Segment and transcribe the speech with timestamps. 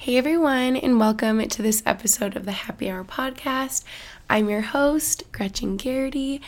[0.00, 3.82] Hey everyone, and welcome to this episode of the Happy Hour podcast.
[4.30, 6.40] I'm your host, Gretchen Garrity,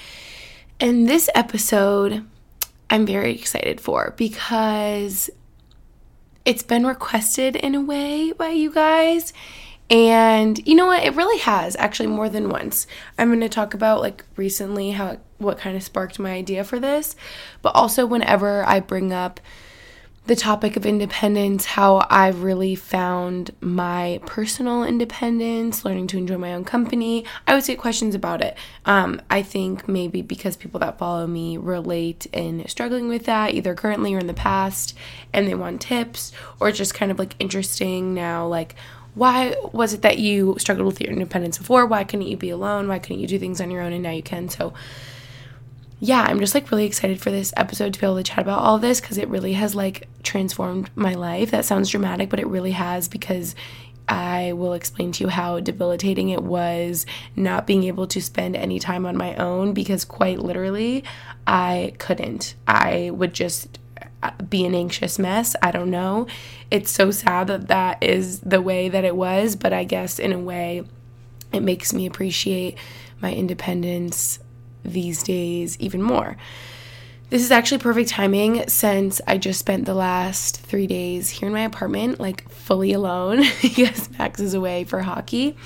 [0.78, 2.24] and this episode
[2.88, 5.30] I'm very excited for because
[6.44, 9.32] it's been requested in a way by you guys.
[9.90, 11.02] And you know what?
[11.02, 12.86] It really has actually more than once.
[13.18, 16.78] I'm going to talk about like recently how what kind of sparked my idea for
[16.78, 17.16] this,
[17.62, 19.40] but also whenever I bring up
[20.26, 26.54] the topic of independence, how I've really found my personal independence, learning to enjoy my
[26.54, 27.24] own company.
[27.46, 28.56] I always get questions about it.
[28.84, 33.74] Um, I think maybe because people that follow me relate in struggling with that, either
[33.74, 34.96] currently or in the past,
[35.32, 38.76] and they want tips, or just kind of like interesting now, like,
[39.14, 41.86] why was it that you struggled with your independence before?
[41.86, 42.86] Why couldn't you be alone?
[42.86, 44.48] Why couldn't you do things on your own and now you can?
[44.48, 44.72] So,
[46.00, 48.60] yeah, I'm just like really excited for this episode to be able to chat about
[48.60, 51.50] all this because it really has like transformed my life.
[51.50, 53.54] That sounds dramatic, but it really has because
[54.08, 57.04] I will explain to you how debilitating it was
[57.36, 61.04] not being able to spend any time on my own because quite literally
[61.46, 62.54] I couldn't.
[62.66, 63.78] I would just
[64.22, 65.54] uh, be an anxious mess.
[65.62, 66.26] I don't know.
[66.70, 70.32] It's so sad that that is the way that it was, but I guess in
[70.32, 70.82] a way
[71.52, 72.78] it makes me appreciate
[73.20, 74.38] my independence
[74.84, 76.36] these days even more.
[77.30, 81.52] This is actually perfect timing since I just spent the last three days here in
[81.52, 85.56] my apartment, like fully alone, because Max is away for hockey.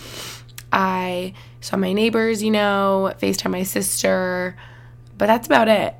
[0.70, 1.32] I
[1.62, 4.56] saw my neighbors, you know, FaceTime my sister,
[5.16, 5.94] but that's about it.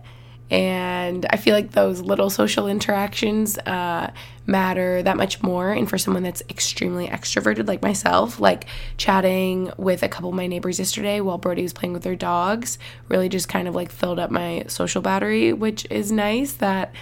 [0.51, 4.13] And I feel like those little social interactions uh,
[4.47, 5.73] matter that much more.
[5.73, 8.67] And for someone that's extremely extroverted like myself, like
[8.97, 12.79] chatting with a couple of my neighbors yesterday while Brody was playing with their dogs,
[13.09, 16.93] really just kind of like filled up my social battery, which is nice that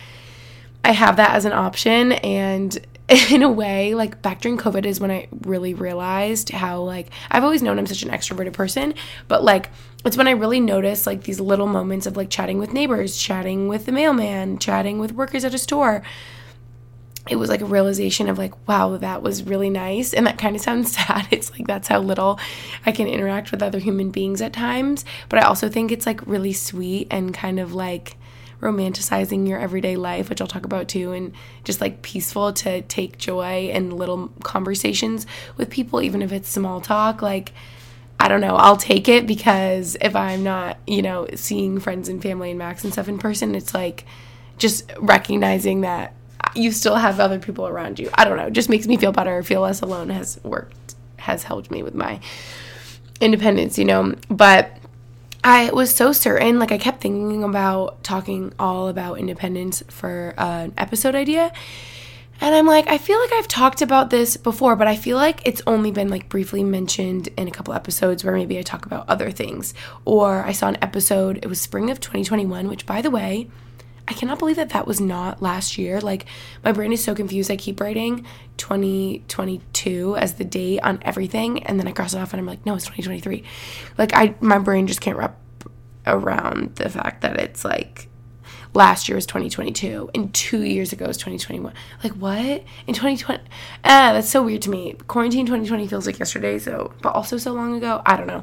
[0.84, 2.12] I have that as an option.
[2.12, 2.78] And
[3.30, 7.44] in a way, like back during COVID is when I really realized how, like, I've
[7.44, 8.94] always known I'm such an extroverted person,
[9.28, 9.68] but like,
[10.04, 13.68] it's when I really noticed like these little moments of like chatting with neighbors, chatting
[13.68, 16.02] with the mailman, chatting with workers at a store.
[17.28, 20.12] It was like a realization of like, wow, that was really nice.
[20.12, 21.28] And that kind of sounds sad.
[21.30, 22.40] It's like that's how little
[22.86, 25.04] I can interact with other human beings at times.
[25.28, 28.16] But I also think it's like really sweet and kind of like,
[28.62, 31.32] romanticizing your everyday life, which I'll talk about too, and
[31.64, 36.80] just like peaceful to take joy in little conversations with people, even if it's small
[36.80, 37.20] talk.
[37.20, 37.52] Like,
[38.20, 42.22] I don't know, I'll take it because if I'm not, you know, seeing friends and
[42.22, 44.06] family and Max and stuff in person, it's like
[44.58, 46.14] just recognizing that
[46.54, 48.10] you still have other people around you.
[48.14, 51.70] I don't know, just makes me feel better, feel less alone has worked, has helped
[51.72, 52.20] me with my
[53.20, 54.14] independence, you know.
[54.28, 54.76] But
[55.44, 60.72] I was so certain, like I kept thinking about talking all about independence for an
[60.78, 61.52] episode idea.
[62.40, 65.46] And I'm like, I feel like I've talked about this before, but I feel like
[65.46, 69.08] it's only been like briefly mentioned in a couple episodes where maybe I talk about
[69.08, 69.74] other things.
[70.04, 73.48] Or I saw an episode, it was spring of 2021, which by the way,
[74.08, 76.00] I cannot believe that that was not last year.
[76.00, 76.26] Like,
[76.64, 77.50] my brain is so confused.
[77.50, 78.26] I keep writing
[78.56, 82.66] 2022 as the date on everything, and then I cross it off and I'm like,
[82.66, 83.44] no, it's 2023.
[83.98, 85.38] Like, I my brain just can't wrap
[86.06, 88.08] around the fact that it's like
[88.74, 91.72] last year was 2022 and two years ago was 2021
[92.02, 92.40] like what
[92.86, 93.42] in 2020
[93.84, 97.52] ah that's so weird to me quarantine 2020 feels like yesterday so but also so
[97.52, 98.42] long ago i don't know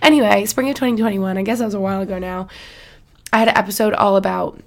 [0.00, 2.48] anyway spring of 2021 i guess that was a while ago now
[3.32, 4.58] i had an episode all about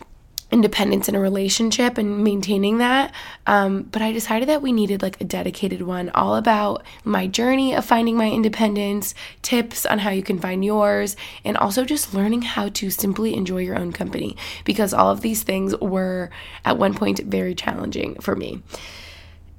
[0.52, 3.14] independence in a relationship and maintaining that.
[3.46, 7.76] Um, but I decided that we needed like a dedicated one all about my journey
[7.76, 11.16] of finding my independence, tips on how you can find yours,
[11.46, 14.36] and also just learning how to simply enjoy your own company
[14.66, 16.30] because all of these things were
[16.66, 18.62] at one point very challenging for me.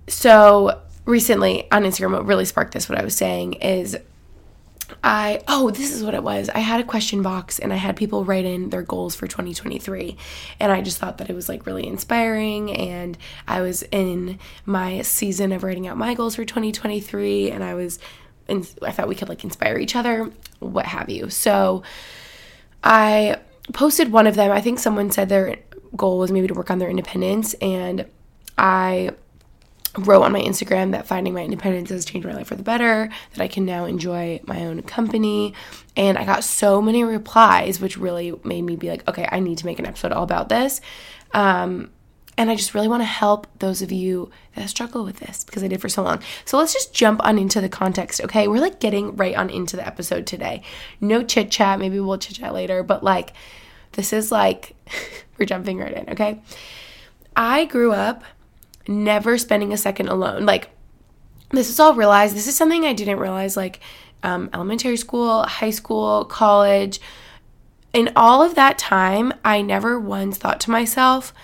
[0.09, 3.97] so recently on Instagram, what really sparked this, what I was saying is
[5.03, 6.49] I oh this is what it was.
[6.49, 10.17] I had a question box and I had people write in their goals for 2023
[10.59, 13.17] and I just thought that it was like really inspiring and
[13.49, 17.99] I was in my season of writing out my goals for 2023 and I was
[18.49, 21.31] and I thought we could like inspire each other, what have you.
[21.31, 21.83] So
[22.83, 23.37] I
[23.73, 24.51] posted one of them.
[24.51, 25.57] I think someone said their
[25.97, 28.07] goal was maybe to work on their independence and
[28.59, 29.11] I
[29.99, 33.11] wrote on my Instagram that finding my independence has changed my life for the better,
[33.35, 35.55] that I can now enjoy my own company.
[35.97, 39.59] And I got so many replies, which really made me be like, okay, I need
[39.59, 40.81] to make an episode all about this.
[41.33, 41.91] Um,
[42.39, 45.63] and I just really want to help those of you that struggle with this because
[45.63, 46.23] I did for so long.
[46.45, 48.49] So let's just jump on into the context, okay?
[48.49, 50.63] We're like getting right on into the episode today.
[51.01, 51.79] No chit chat.
[51.79, 53.35] Maybe we'll chit chat later, but like,
[53.93, 54.75] this is like,
[55.39, 56.41] we're jumping right in, okay?
[57.37, 58.25] I grew up
[58.89, 60.47] never spending a second alone.
[60.47, 60.71] Like,
[61.51, 62.37] this is all realized.
[62.37, 63.81] This is something I didn't realize, like,
[64.23, 67.01] um, elementary school, high school, college.
[67.93, 71.35] In all of that time, I never once thought to myself,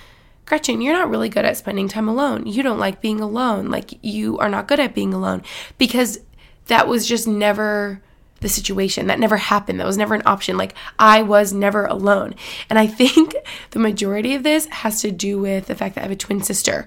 [0.45, 2.47] Gretchen, you're not really good at spending time alone.
[2.47, 3.69] You don't like being alone.
[3.69, 5.43] Like, you are not good at being alone
[5.77, 6.21] because
[6.67, 8.01] that was just never
[8.41, 9.09] the situation.
[9.09, 9.81] That never happened.
[9.81, 10.57] That was never an option.
[10.57, 12.35] Like, I was never alone.
[12.71, 13.35] And I think
[13.71, 16.43] the majority of this has to do with the fact that I have a twin
[16.43, 16.87] sister.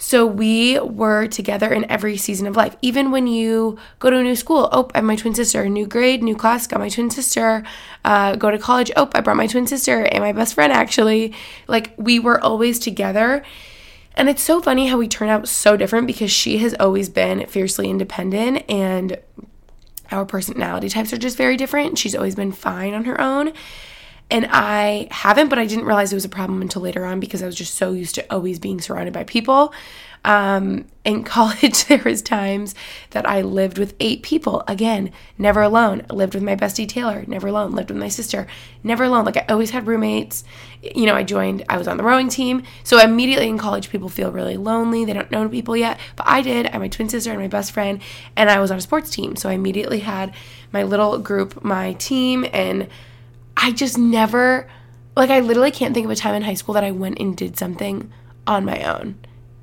[0.00, 2.76] So we were together in every season of life.
[2.80, 5.68] Even when you go to a new school, oh, I have my twin sister.
[5.68, 7.64] New grade, new class, got my twin sister.
[8.04, 11.34] Uh, go to college, oh, I brought my twin sister and my best friend actually.
[11.66, 13.42] Like we were always together.
[14.14, 17.46] And it's so funny how we turn out so different because she has always been
[17.46, 19.18] fiercely independent and
[20.12, 21.98] our personality types are just very different.
[21.98, 23.52] She's always been fine on her own.
[24.30, 27.42] And I haven't, but I didn't realize it was a problem until later on because
[27.42, 29.72] I was just so used to always being surrounded by people.
[30.24, 32.74] Um, in college, there was times
[33.10, 34.62] that I lived with eight people.
[34.68, 36.04] Again, never alone.
[36.10, 37.72] lived with my bestie Taylor, never alone.
[37.72, 38.46] Lived with my sister,
[38.82, 39.24] never alone.
[39.24, 40.44] Like I always had roommates.
[40.82, 41.64] You know, I joined.
[41.68, 42.64] I was on the rowing team.
[42.84, 45.06] So immediately in college, people feel really lonely.
[45.06, 46.66] They don't know people yet, but I did.
[46.66, 48.02] I had my twin sister and my best friend,
[48.36, 49.36] and I was on a sports team.
[49.36, 50.34] So I immediately had
[50.70, 52.88] my little group, my team, and
[53.60, 54.68] I just never,
[55.16, 57.36] like, I literally can't think of a time in high school that I went and
[57.36, 58.10] did something
[58.46, 59.18] on my own.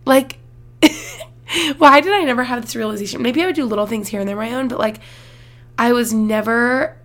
[0.05, 0.37] Like,
[1.77, 3.21] why did I never have this realization?
[3.21, 4.99] Maybe I would do little things here and there my own, but like,
[5.79, 6.97] I was never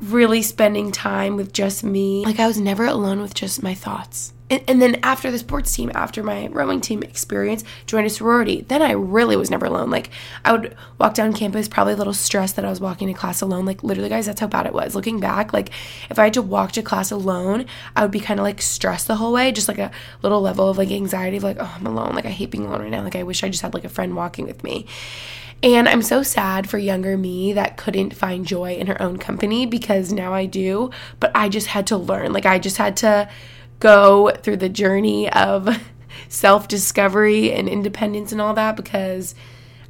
[0.00, 2.24] really spending time with just me.
[2.24, 4.32] Like, I was never alone with just my thoughts.
[4.52, 8.60] And, and, then after the sports team, after my rowing team experience, joined a sorority.
[8.60, 9.88] Then I really was never alone.
[9.88, 10.10] Like
[10.44, 13.40] I would walk down campus, probably a little stressed that I was walking to class
[13.40, 13.64] alone.
[13.64, 14.94] Like literally, guys, that's how bad it was.
[14.94, 15.70] Looking back, like
[16.10, 17.64] if I had to walk to class alone,
[17.96, 19.90] I would be kind of like stressed the whole way, just like a
[20.20, 22.14] little level of like anxiety of like, oh, I'm alone.
[22.14, 23.02] Like I hate being alone right now.
[23.02, 24.86] Like I wish I just had like a friend walking with me.
[25.62, 29.64] And I'm so sad for younger me that couldn't find joy in her own company
[29.64, 30.90] because now I do.
[31.20, 32.32] But I just had to learn.
[32.32, 33.28] Like, I just had to
[33.82, 35.68] go through the journey of
[36.28, 39.34] self discovery and independence and all that because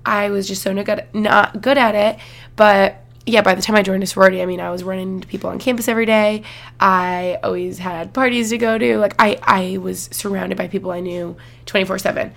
[0.04, 2.18] I was just so not good, not good at it.
[2.56, 5.28] But yeah, by the time I joined a sorority, I mean, I was running into
[5.28, 6.42] people on campus every day.
[6.80, 8.96] I always had parties to go to.
[8.96, 11.36] Like, I, I was surrounded by people I knew
[11.66, 12.30] 24 7.
[12.30, 12.34] Oh,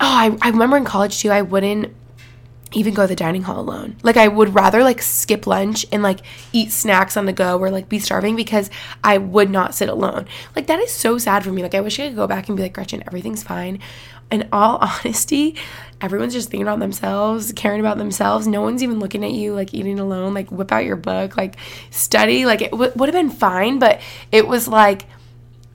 [0.00, 1.94] I, I remember in college too, I wouldn't
[2.74, 3.96] even go to the dining hall alone.
[4.02, 6.20] Like I would rather like skip lunch and like
[6.52, 8.70] eat snacks on the go or like be starving because
[9.02, 10.26] I would not sit alone.
[10.56, 11.62] Like that is so sad for me.
[11.62, 13.78] Like I wish I could go back and be like Gretchen, everything's fine.
[14.30, 15.56] In all honesty,
[16.00, 18.46] everyone's just thinking about themselves, caring about themselves.
[18.46, 20.34] No one's even looking at you like eating alone.
[20.34, 21.56] Like whip out your book, like
[21.90, 22.46] study.
[22.46, 24.00] Like it w- would have been fine, but
[24.30, 25.04] it was like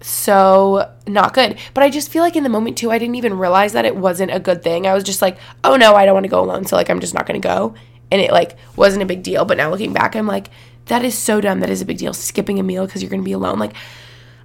[0.01, 1.57] so not good.
[1.73, 3.95] But I just feel like in the moment too, I didn't even realize that it
[3.95, 4.85] wasn't a good thing.
[4.85, 6.65] I was just like, oh no, I don't want to go alone.
[6.65, 7.75] So like I'm just not gonna go.
[8.11, 9.45] And it like wasn't a big deal.
[9.45, 10.49] But now looking back, I'm like,
[10.85, 11.59] that is so dumb.
[11.59, 12.13] That is a big deal.
[12.13, 13.59] Skipping a meal because you're gonna be alone.
[13.59, 13.73] Like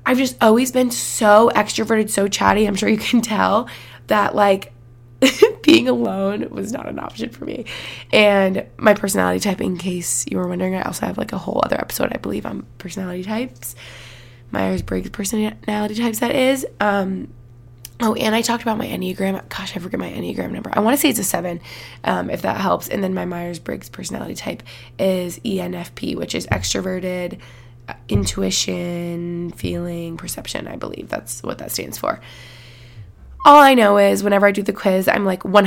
[0.05, 2.67] I've just always been so extroverted, so chatty.
[2.67, 3.69] I'm sure you can tell
[4.09, 4.73] that like
[5.63, 7.65] being alone was not an option for me.
[8.13, 11.61] And my personality type, in case you were wondering, I also have like a whole
[11.65, 13.77] other episode, I believe, on personality types.
[14.53, 16.67] Myers Briggs personality types, that is.
[16.79, 17.29] Um,
[18.01, 19.49] oh, and I talked about my Enneagram.
[19.49, 20.71] Gosh, I forget my Enneagram number.
[20.73, 21.61] I want to say it's a seven,
[22.05, 22.89] um, if that helps.
[22.89, 24.63] And then my Myers Briggs personality type
[24.99, 27.39] is ENFP, which is extroverted,
[27.89, 31.09] uh, intuition, feeling, perception, I believe.
[31.09, 32.21] That's what that stands for.
[33.45, 35.65] All I know is whenever I do the quiz, I'm like 100%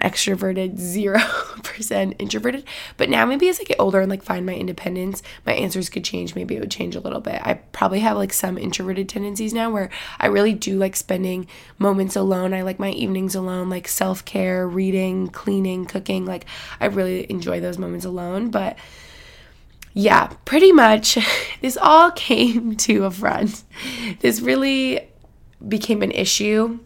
[0.00, 2.64] extroverted, 0% introverted.
[2.96, 6.04] But now, maybe as I get older and like find my independence, my answers could
[6.04, 6.34] change.
[6.34, 7.40] Maybe it would change a little bit.
[7.44, 11.46] I probably have like some introverted tendencies now where I really do like spending
[11.78, 12.52] moments alone.
[12.52, 16.26] I like my evenings alone, like self care, reading, cleaning, cooking.
[16.26, 16.46] Like,
[16.80, 18.50] I really enjoy those moments alone.
[18.50, 18.76] But
[19.92, 21.16] yeah, pretty much
[21.60, 23.62] this all came to a front.
[24.18, 25.08] This really
[25.68, 26.80] became an issue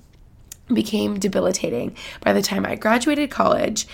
[0.73, 3.87] became debilitating by the time I graduated college.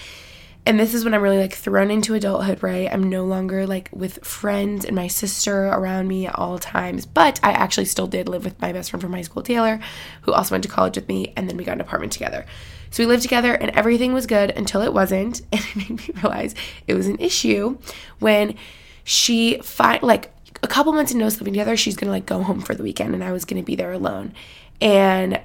[0.66, 2.88] And this is when I'm really like thrown into adulthood, right?
[2.90, 7.04] I'm no longer like with friends and my sister around me at all times.
[7.04, 9.78] But I actually still did live with my best friend from high school, Taylor,
[10.22, 11.34] who also went to college with me.
[11.36, 12.46] And then we got an apartment together.
[12.90, 15.42] So we lived together and everything was good until it wasn't.
[15.52, 16.54] And it made me realize
[16.86, 17.76] it was an issue
[18.20, 18.54] when
[19.02, 20.30] she, fi- like
[20.62, 23.14] a couple months into us living together, she's gonna like go home for the weekend
[23.14, 24.32] and I was gonna be there alone.
[24.80, 25.40] And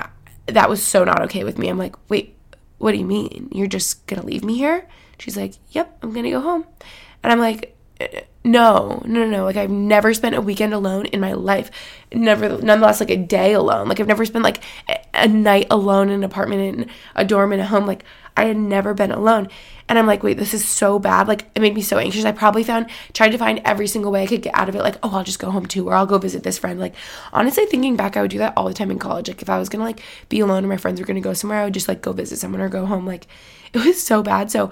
[0.53, 1.67] that was so not okay with me.
[1.69, 2.35] I'm like, wait,
[2.77, 3.49] what do you mean?
[3.51, 4.87] You're just gonna leave me here?
[5.17, 6.65] She's like, yep, I'm gonna go home.
[7.23, 9.43] And I'm like, uh, no, no, no, no.
[9.43, 11.69] Like I've never spent a weekend alone in my life.
[12.13, 13.89] Never, nonetheless, like a day alone.
[13.89, 14.63] Like I've never spent like
[15.13, 17.85] a night alone in an apartment, in a dorm, in a home.
[17.85, 18.05] Like
[18.39, 19.49] I had never been alone.
[19.89, 21.27] And I'm like, wait, this is so bad.
[21.27, 22.23] Like, it made me so anxious.
[22.23, 24.83] I probably found, tried to find every single way I could get out of it.
[24.83, 26.79] Like, oh, I'll just go home too, or I'll go visit this friend.
[26.79, 26.93] Like,
[27.33, 29.27] honestly, thinking back, I would do that all the time in college.
[29.27, 31.59] Like, if I was gonna like be alone and my friends were gonna go somewhere,
[31.59, 33.05] I would just like go visit someone or go home.
[33.05, 33.27] Like,
[33.73, 34.51] it was so bad.
[34.51, 34.71] So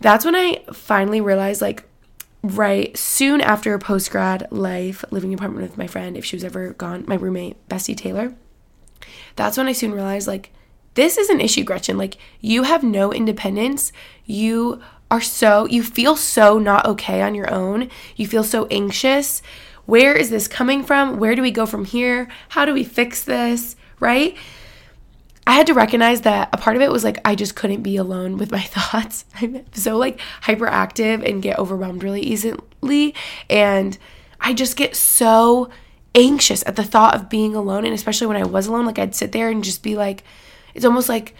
[0.00, 1.84] that's when I finally realized, like,
[2.42, 6.72] right soon after post grad life, living apartment with my friend, if she was ever
[6.74, 8.34] gone, my roommate, bestie Taylor,
[9.36, 10.52] that's when I soon realized, like,
[10.94, 11.98] this is an issue, Gretchen.
[11.98, 13.92] Like, you have no independence.
[14.24, 17.90] You are so, you feel so not okay on your own.
[18.16, 19.42] You feel so anxious.
[19.86, 21.18] Where is this coming from?
[21.18, 22.28] Where do we go from here?
[22.50, 23.76] How do we fix this?
[23.98, 24.36] Right?
[25.46, 27.96] I had to recognize that a part of it was like I just couldn't be
[27.96, 29.24] alone with my thoughts.
[29.40, 33.14] I'm so like hyperactive and get overwhelmed really easily.
[33.48, 33.98] And
[34.40, 35.70] I just get so
[36.14, 37.84] anxious at the thought of being alone.
[37.84, 40.22] And especially when I was alone, like I'd sit there and just be like,
[40.74, 41.34] it's almost like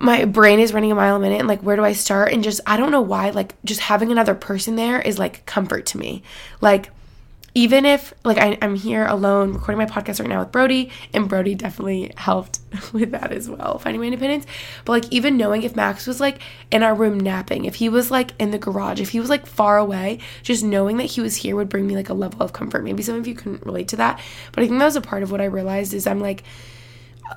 [0.00, 2.44] my brain is running a mile a minute and like where do I start and
[2.44, 5.98] just I don't know why like just having another person there is like comfort to
[5.98, 6.22] me.
[6.60, 6.90] Like
[7.56, 11.26] even if like I, am here alone recording my podcast right now with Brody, and
[11.26, 12.58] Brody definitely helped
[12.92, 14.44] with that as well, finding my independence.
[14.84, 16.40] But like even knowing if Max was like
[16.70, 19.46] in our room napping, if he was like in the garage, if he was like
[19.46, 22.52] far away, just knowing that he was here would bring me like a level of
[22.52, 22.84] comfort.
[22.84, 24.20] Maybe some of you couldn't relate to that,
[24.52, 26.42] but I think that was a part of what I realized is I'm like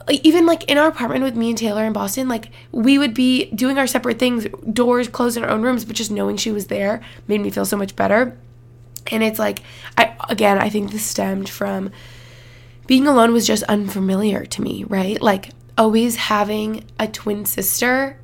[0.09, 3.45] even like in our apartment with me and Taylor in Boston, like we would be
[3.51, 6.67] doing our separate things, doors closed in our own rooms, but just knowing she was
[6.67, 8.37] there made me feel so much better.
[9.11, 9.59] And it's like,
[9.97, 11.91] I again, I think this stemmed from
[12.87, 15.21] being alone was just unfamiliar to me, right?
[15.21, 18.19] Like always having a twin sister,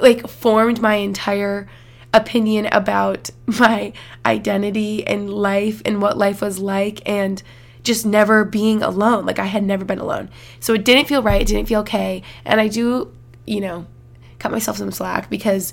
[0.00, 1.68] like formed my entire
[2.12, 3.92] opinion about my
[4.26, 7.42] identity and life and what life was like and
[7.82, 9.26] just never being alone.
[9.26, 10.30] Like I had never been alone.
[10.60, 11.42] So it didn't feel right.
[11.42, 12.22] It didn't feel okay.
[12.44, 13.12] And I do,
[13.46, 13.86] you know,
[14.38, 15.72] cut myself some slack because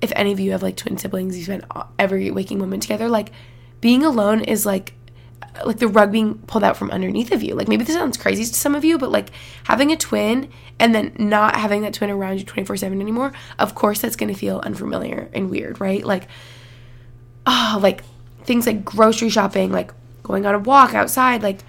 [0.00, 1.64] if any of you have like twin siblings, you spend
[1.98, 3.32] every waking moment together, like
[3.80, 4.94] being alone is like
[5.64, 7.54] like the rug being pulled out from underneath of you.
[7.54, 9.30] Like maybe this sounds crazy to some of you, but like
[9.64, 14.00] having a twin and then not having that twin around you 24/7 anymore, of course
[14.00, 16.04] that's going to feel unfamiliar and weird, right?
[16.04, 16.28] Like
[17.46, 18.02] oh, like
[18.44, 19.92] things like grocery shopping, like
[20.26, 21.60] going on a walk outside, like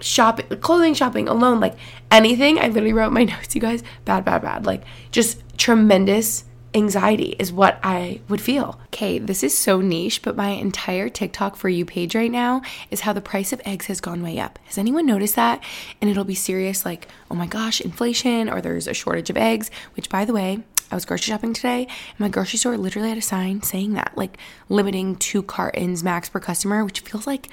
[0.00, 1.76] shopping, clothing shopping alone, like
[2.10, 2.58] anything.
[2.58, 3.82] I literally wrote my notes, you guys.
[4.04, 4.66] Bad, bad, bad.
[4.66, 6.44] Like just tremendous
[6.74, 8.80] anxiety is what I would feel.
[8.86, 13.00] Okay, this is so niche, but my entire TikTok for you page right now is
[13.00, 14.58] how the price of eggs has gone way up.
[14.64, 15.62] Has anyone noticed that?
[16.00, 19.70] And it'll be serious like, oh my gosh, inflation, or there's a shortage of eggs,
[19.94, 23.18] which by the way, I was grocery shopping today, and my grocery store literally had
[23.18, 24.36] a sign saying that, like
[24.68, 27.48] limiting two cartons max per customer, which feels like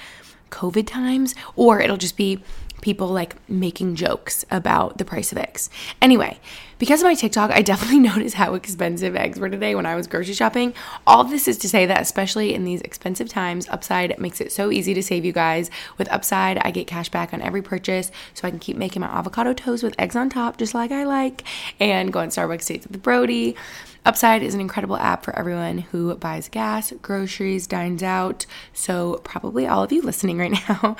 [0.51, 2.43] COVID times, or it'll just be
[2.81, 5.69] people like making jokes about the price of eggs.
[6.01, 6.39] Anyway,
[6.79, 10.07] because of my TikTok, I definitely noticed how expensive eggs were today when I was
[10.07, 10.73] grocery shopping.
[11.05, 14.71] All this is to say that, especially in these expensive times, Upside makes it so
[14.71, 15.69] easy to save you guys.
[15.97, 19.07] With Upside, I get cash back on every purchase so I can keep making my
[19.07, 21.43] avocado toast with eggs on top, just like I like,
[21.79, 23.55] and go on Starbucks dates with Brody.
[24.03, 28.47] Upside is an incredible app for everyone who buys gas, groceries, dines out.
[28.73, 30.95] So, probably all of you listening right now.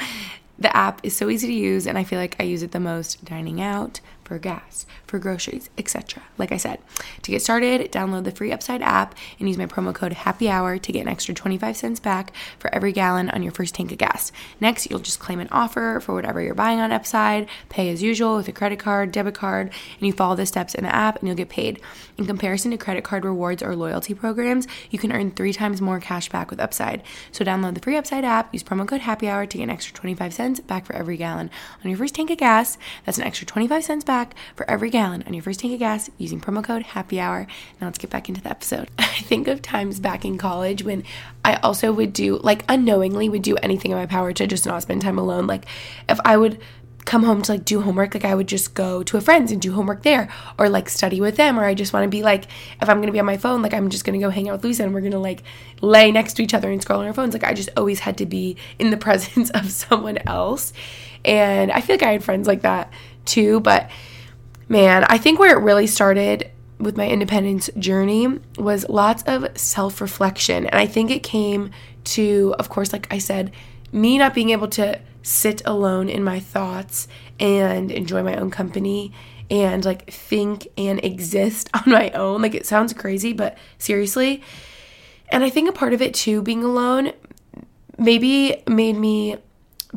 [0.59, 2.79] The app is so easy to use, and I feel like I use it the
[2.79, 6.23] most dining out, for gas, for groceries, etc.
[6.37, 6.79] Like I said,
[7.23, 10.77] to get started, download the free Upside app and use my promo code Happy Hour
[10.77, 13.97] to get an extra 25 cents back for every gallon on your first tank of
[13.97, 14.31] gas.
[14.61, 18.37] Next, you'll just claim an offer for whatever you're buying on Upside, pay as usual
[18.37, 21.27] with a credit card, debit card, and you follow the steps in the app and
[21.27, 21.81] you'll get paid.
[22.17, 25.99] In comparison to credit card rewards or loyalty programs, you can earn three times more
[25.99, 27.03] cash back with Upside.
[27.33, 29.93] So download the free Upside app, use promo code Happy Hour to get an extra
[29.93, 31.51] 25 cents back for every gallon
[31.83, 32.77] on your first tank of gas.
[33.05, 36.09] That's an extra 25 cents back for every gallon on your first tank of gas
[36.17, 37.47] using promo code Happy Hour.
[37.79, 38.89] Now let's get back into the episode.
[38.99, 41.03] I think of times back in college when
[41.43, 44.81] I also would do, like, unknowingly would do anything in my power to just not
[44.83, 45.47] spend time alone.
[45.47, 45.65] Like,
[46.07, 46.59] if I would
[47.05, 49.59] come home to like do homework like i would just go to a friend's and
[49.59, 50.29] do homework there
[50.59, 52.45] or like study with them or i just want to be like
[52.79, 54.63] if i'm gonna be on my phone like i'm just gonna go hang out with
[54.63, 55.41] lisa and we're gonna like
[55.81, 58.19] lay next to each other and scroll on our phones like i just always had
[58.19, 60.73] to be in the presence of someone else
[61.25, 62.93] and i feel like i had friends like that
[63.25, 63.89] too but
[64.71, 66.49] man i think where it really started
[66.79, 71.69] with my independence journey was lots of self-reflection and i think it came
[72.03, 73.51] to of course like i said
[73.91, 77.07] me not being able to sit alone in my thoughts
[77.39, 79.11] and enjoy my own company
[79.49, 82.41] and like think and exist on my own.
[82.41, 84.41] Like it sounds crazy, but seriously.
[85.29, 87.13] And I think a part of it too, being alone,
[87.97, 89.37] maybe made me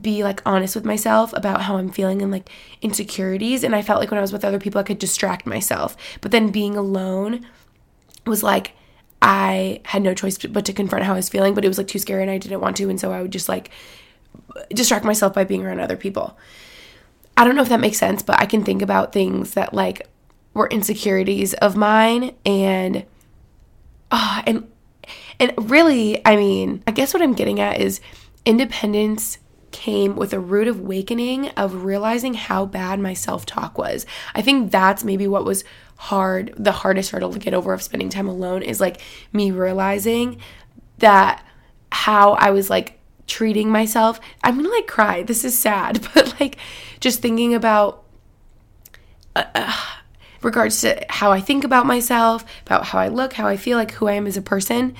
[0.00, 2.50] be like honest with myself about how I'm feeling and like
[2.82, 3.62] insecurities.
[3.62, 5.96] And I felt like when I was with other people, I could distract myself.
[6.20, 7.46] But then being alone
[8.26, 8.72] was like,
[9.22, 11.88] I had no choice but to confront how I was feeling, but it was like
[11.88, 12.90] too scary and I didn't want to.
[12.90, 13.70] And so I would just like
[14.70, 16.36] distract myself by being around other people.
[17.36, 20.08] I don't know if that makes sense, but I can think about things that like
[20.52, 23.04] were insecurities of mine and
[24.10, 24.70] uh, and
[25.40, 28.00] and really, I mean, I guess what I'm getting at is
[28.44, 29.38] independence
[29.75, 34.07] came with a rude awakening of realizing how bad my self-talk was.
[34.33, 35.64] I think that's maybe what was
[35.97, 39.00] hard, the hardest hurdle to get over of spending time alone is like
[39.33, 40.40] me realizing
[40.99, 41.45] that
[41.90, 44.21] how I was like treating myself.
[44.45, 45.25] I'm gonna like cry.
[45.25, 46.57] This is sad, but like
[47.00, 48.04] just thinking about
[49.35, 49.76] uh, uh,
[50.40, 53.90] regards to how I think about myself, about how I look, how I feel, like
[53.90, 54.95] who I am as a person.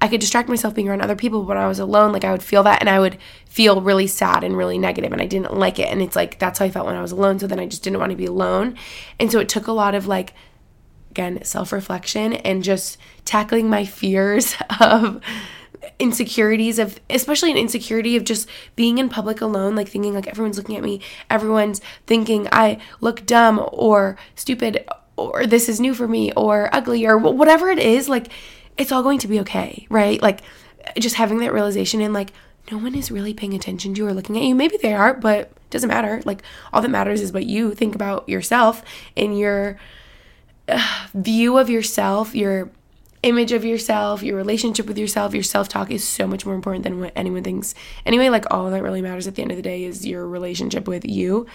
[0.00, 2.32] I could distract myself being around other people, but when I was alone, like I
[2.32, 5.54] would feel that and I would feel really sad and really negative and I didn't
[5.54, 5.88] like it.
[5.88, 7.38] And it's like that's how I felt when I was alone.
[7.38, 8.76] So then I just didn't want to be alone.
[9.18, 10.34] And so it took a lot of like,
[11.10, 15.20] again, self reflection and just tackling my fears of
[15.98, 20.56] insecurities of especially an insecurity of just being in public alone like thinking like everyone's
[20.56, 24.84] looking at me everyone's thinking i look dumb or stupid
[25.16, 28.28] or this is new for me or ugly or whatever it is like
[28.76, 30.40] it's all going to be okay right like
[30.98, 32.32] just having that realization and like
[32.70, 35.14] no one is really paying attention to you or looking at you maybe they are
[35.14, 38.82] but it doesn't matter like all that matters is what you think about yourself
[39.16, 39.78] and your
[40.68, 42.70] uh, view of yourself your
[43.24, 46.84] image of yourself, your relationship with yourself, your self talk is so much more important
[46.84, 47.74] than what anyone thinks.
[48.04, 50.86] Anyway, like all that really matters at the end of the day is your relationship
[50.86, 51.46] with you.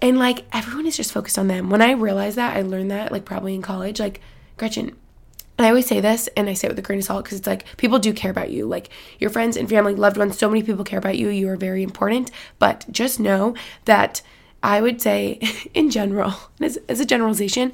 [0.00, 1.68] And like everyone is just focused on them.
[1.68, 4.20] When I realized that, I learned that like probably in college, like
[4.56, 4.96] Gretchen,
[5.56, 7.38] and I always say this and I say it with a grain of salt because
[7.38, 8.66] it's like people do care about you.
[8.66, 8.88] Like
[9.18, 11.28] your friends and family, loved ones, so many people care about you.
[11.28, 12.30] You are very important.
[12.58, 14.20] But just know that
[14.62, 15.40] I would say,
[15.74, 17.72] in general, as, as a generalization,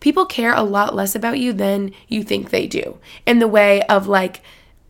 [0.00, 3.82] people care a lot less about you than you think they do in the way
[3.84, 4.42] of like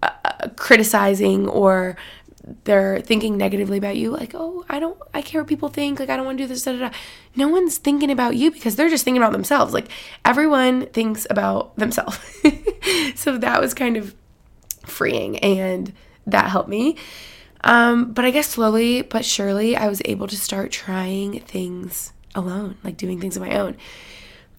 [0.02, 1.96] uh, uh, criticizing or
[2.64, 6.11] they're thinking negatively about you like oh i don't i care what people think like
[6.11, 6.90] i don't want to do this da, da, da.
[7.37, 9.88] no one's thinking about you because they're just thinking about themselves like
[10.24, 12.18] everyone thinks about themselves.
[13.14, 14.12] So that was kind of
[14.85, 15.92] freeing and
[16.26, 16.96] that helped me.
[17.62, 22.76] Um, but i guess slowly but surely i was able to start trying things alone
[22.83, 23.76] like doing things on my own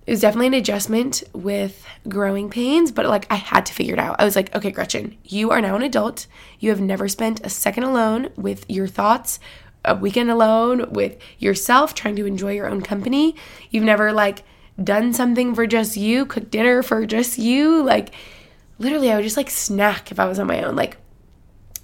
[0.06, 4.00] it was definitely an adjustment with growing pains, but like I had to figure it
[4.00, 4.18] out.
[4.20, 6.28] I was like, okay, Gretchen, you are now an adult.
[6.60, 9.40] You have never spent a second alone with your thoughts,
[9.86, 13.36] a weekend alone with yourself, trying to enjoy your own company.
[13.70, 14.44] You've never like
[14.82, 17.82] done something for just you, cooked dinner for just you.
[17.82, 18.14] Like
[18.80, 20.76] literally, I would just like snack if I was on my own.
[20.76, 20.98] Like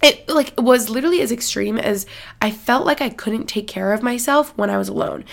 [0.02, 2.04] it like was literally as extreme as
[2.42, 5.24] I felt like I couldn't take care of myself when I was alone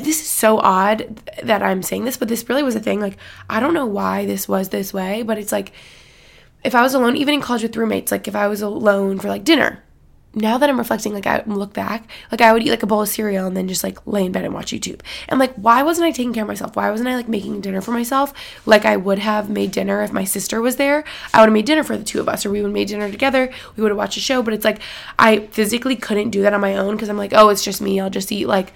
[0.00, 3.00] this is so odd that I'm saying this, but this really was a thing.
[3.00, 3.16] Like,
[3.48, 5.72] I don't know why this was this way, but it's like
[6.62, 9.28] if I was alone, even in college with roommates, like if I was alone for
[9.28, 9.82] like dinner,
[10.34, 13.02] now that I'm reflecting, like I look back, like I would eat like a bowl
[13.02, 15.00] of cereal and then just like lay in bed and watch YouTube.
[15.28, 16.74] And like, why wasn't I taking care of myself?
[16.74, 18.32] Why wasn't I like making dinner for myself
[18.66, 21.04] like I would have made dinner if my sister was there?
[21.32, 22.88] I would have made dinner for the two of us, or we would have made
[22.88, 23.52] dinner together.
[23.76, 24.42] We would have watched a show.
[24.42, 24.80] But it's like
[25.18, 28.00] I physically couldn't do that on my own because I'm like, oh, it's just me.
[28.00, 28.72] I'll just eat like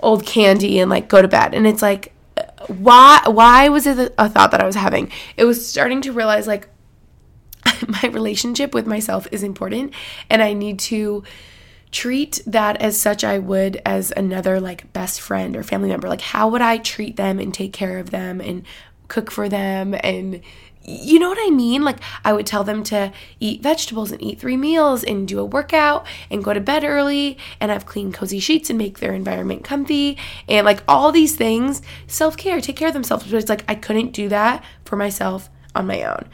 [0.00, 1.54] old candy and like go to bed.
[1.54, 2.12] And it's like,
[2.68, 5.10] why why was it a thought that I was having?
[5.36, 6.68] It was starting to realize like
[7.86, 9.92] my relationship with myself is important
[10.30, 11.22] and I need to
[11.92, 16.08] treat that as such I would as another like best friend or family member.
[16.08, 18.64] Like how would I treat them and take care of them and
[19.08, 20.40] cook for them and
[20.88, 21.82] you know what I mean?
[21.82, 25.44] Like, I would tell them to eat vegetables and eat three meals and do a
[25.44, 29.64] workout and go to bed early and have clean, cozy sheets and make their environment
[29.64, 30.16] comfy
[30.48, 31.82] and like all these things.
[32.06, 33.24] Self care, take care of themselves.
[33.24, 36.28] But it's like I couldn't do that for myself on my own.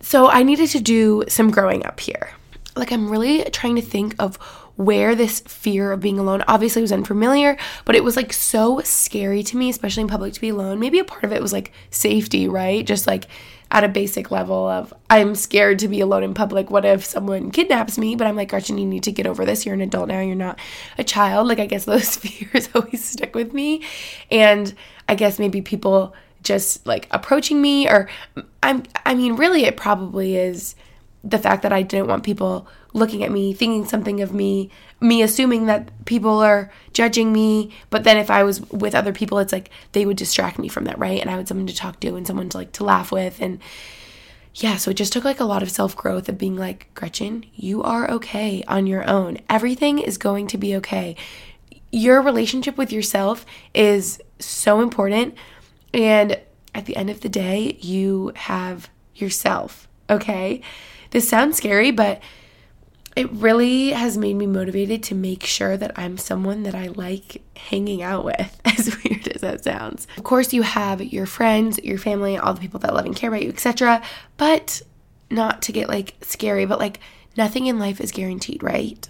[0.00, 2.32] So I needed to do some growing up here.
[2.76, 4.36] Like, I'm really trying to think of
[4.76, 9.42] where this fear of being alone obviously was unfamiliar, but it was like so scary
[9.44, 10.80] to me, especially in public to be alone.
[10.80, 12.84] Maybe a part of it was like safety, right?
[12.84, 13.26] Just like
[13.74, 16.70] at a basic level of I'm scared to be alone in public.
[16.70, 18.14] What if someone kidnaps me?
[18.14, 19.66] But I'm like, Gretchen, you need to get over this.
[19.66, 20.20] You're an adult now.
[20.20, 20.60] You're not
[20.96, 21.48] a child.
[21.48, 23.82] Like, I guess those fears always stuck with me.
[24.30, 24.72] And
[25.08, 28.08] I guess maybe people just like approaching me or
[28.62, 30.76] I'm I mean really it probably is
[31.24, 34.70] the fact that I didn't want people looking at me, thinking something of me,
[35.04, 37.70] me assuming that people are judging me.
[37.90, 40.84] But then if I was with other people, it's like they would distract me from
[40.84, 41.20] that, right?
[41.20, 43.40] And I had someone to talk to and someone to like to laugh with.
[43.40, 43.60] And
[44.54, 47.44] yeah, so it just took like a lot of self growth of being like, Gretchen,
[47.54, 49.38] you are okay on your own.
[49.48, 51.16] Everything is going to be okay.
[51.92, 55.34] Your relationship with yourself is so important.
[55.92, 56.40] And
[56.74, 60.62] at the end of the day, you have yourself, okay?
[61.10, 62.20] This sounds scary, but
[63.16, 67.42] it really has made me motivated to make sure that I'm someone that I like
[67.56, 70.06] hanging out with, as weird as that sounds.
[70.16, 73.30] Of course, you have your friends, your family, all the people that love and care
[73.30, 74.02] about you, etc.
[74.36, 74.82] But
[75.30, 77.00] not to get like scary, but like
[77.36, 79.08] nothing in life is guaranteed, right?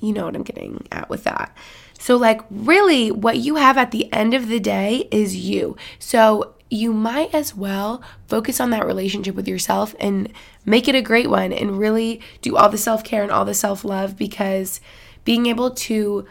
[0.00, 1.56] You know what I'm getting at with that.
[1.98, 5.76] So, like, really, what you have at the end of the day is you.
[5.98, 10.32] So, you might as well focus on that relationship with yourself and
[10.64, 13.54] make it a great one and really do all the self care and all the
[13.54, 14.80] self love because
[15.24, 16.26] being able to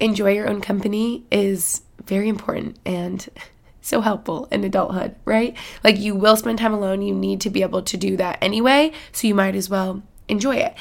[0.00, 3.28] enjoy your own company is very important and
[3.80, 5.56] so helpful in adulthood, right?
[5.84, 8.92] Like you will spend time alone, you need to be able to do that anyway,
[9.12, 10.74] so you might as well enjoy it.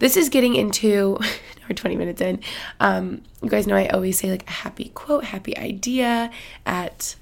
[0.00, 1.18] This is getting into
[1.68, 2.40] we're 20 minutes in.
[2.80, 6.30] Um, you guys know I always say like a happy quote, happy idea
[6.66, 7.16] at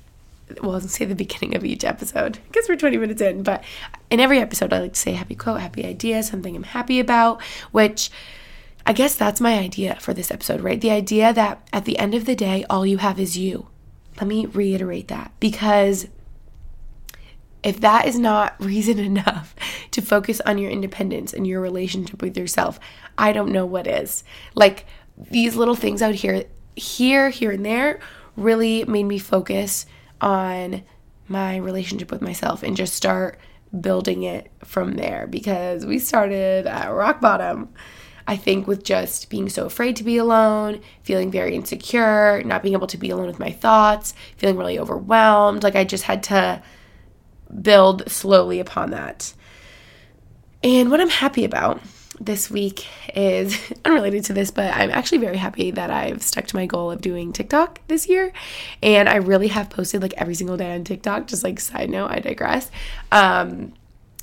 [0.63, 3.43] well, I'll say the beginning of each episode because we're 20 minutes in.
[3.43, 3.63] But
[4.11, 7.43] in every episode, I like to say happy quote, happy idea, something I'm happy about,
[7.71, 8.11] which
[8.85, 10.81] I guess that's my idea for this episode, right?
[10.81, 13.69] The idea that at the end of the day, all you have is you.
[14.17, 16.09] Let me reiterate that because
[17.63, 19.55] if that is not reason enough
[19.93, 22.81] to focus on your independence and your relationship with yourself,
[23.17, 24.25] I don't know what is.
[24.55, 26.45] Like these little things out here,
[26.75, 28.01] here, here, and there
[28.37, 29.87] really made me focus
[30.21, 30.83] on
[31.29, 33.39] my relationship with myself and just start
[33.79, 37.69] building it from there because we started at rock bottom.
[38.27, 42.75] I think with just being so afraid to be alone, feeling very insecure, not being
[42.75, 45.63] able to be alone with my thoughts, feeling really overwhelmed.
[45.63, 46.63] Like I just had to
[47.61, 49.35] build slowly upon that.
[50.63, 51.81] And what I'm happy about
[52.21, 56.57] this week is unrelated to this, but I'm actually very happy that I've stuck to
[56.57, 58.33] my goal of doing TikTok this year.
[58.83, 61.27] And I really have posted like every single day on TikTok.
[61.27, 62.71] Just like side note, I digress.
[63.11, 63.73] Um,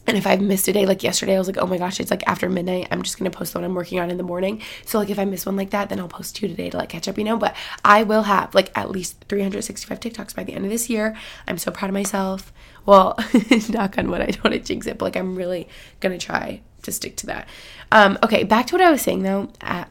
[0.05, 2.11] and if I've missed a day, like yesterday, I was like, oh my gosh, it's
[2.11, 2.87] like after midnight.
[2.91, 4.61] I'm just gonna post the one I'm working on in the morning.
[4.85, 6.89] So like if I miss one like that, then I'll post two today to like
[6.89, 7.35] catch up, you know.
[7.35, 11.17] But I will have like at least 365 TikToks by the end of this year.
[11.45, 12.53] I'm so proud of myself.
[12.85, 13.19] Well,
[13.69, 15.67] knock on wood, I don't want to jinx it, but like I'm really
[15.99, 17.47] gonna try to stick to that.
[17.91, 19.89] Um, okay, back to what I was saying though at,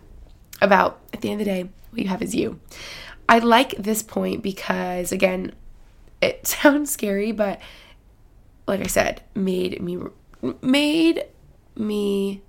[0.60, 2.60] about at the end of the day, what you have is you.
[3.28, 5.52] I like this point because again,
[6.20, 7.60] it sounds scary, but
[8.66, 9.98] like I said, made me
[10.60, 11.24] made
[11.76, 12.42] me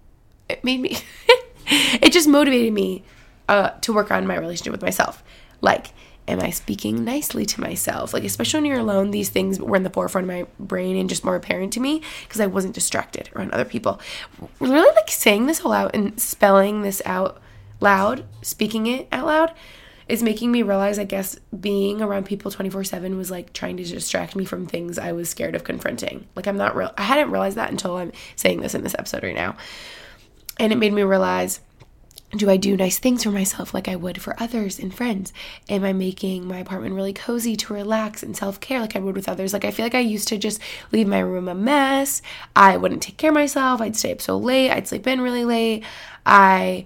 [0.50, 0.98] it made me
[1.68, 3.04] it just motivated me
[3.50, 5.24] uh, to work on my relationship with myself.
[5.62, 5.88] Like,
[6.28, 8.13] am I speaking nicely to myself?
[8.13, 11.10] Like, especially when you're alone, these things were in the forefront of my brain and
[11.10, 14.00] just more apparent to me because I wasn't distracted around other people.
[14.60, 17.42] Really, like saying this whole out and spelling this out
[17.80, 19.54] loud, speaking it out loud
[20.08, 23.84] is making me realize, I guess, being around people 24 7 was like trying to
[23.84, 26.28] distract me from things I was scared of confronting.
[26.36, 29.24] Like, I'm not real, I hadn't realized that until I'm saying this in this episode
[29.24, 29.58] right now.
[30.60, 31.60] And it made me realize
[32.36, 35.32] do I do nice things for myself like I would for others and friends?
[35.70, 39.16] Am I making my apartment really cozy to relax and self care like I would
[39.16, 39.54] with others?
[39.54, 40.60] Like, I feel like I used to just
[40.92, 42.22] leave my room a mess.
[42.54, 43.80] I wouldn't take care of myself.
[43.80, 44.72] I'd stay up so late.
[44.72, 45.86] I'd sleep in really late.
[46.26, 46.86] I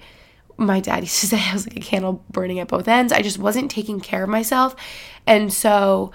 [0.57, 3.11] my dad used to say I was like a candle burning at both ends.
[3.11, 4.75] I just wasn't taking care of myself.
[5.25, 6.11] And so,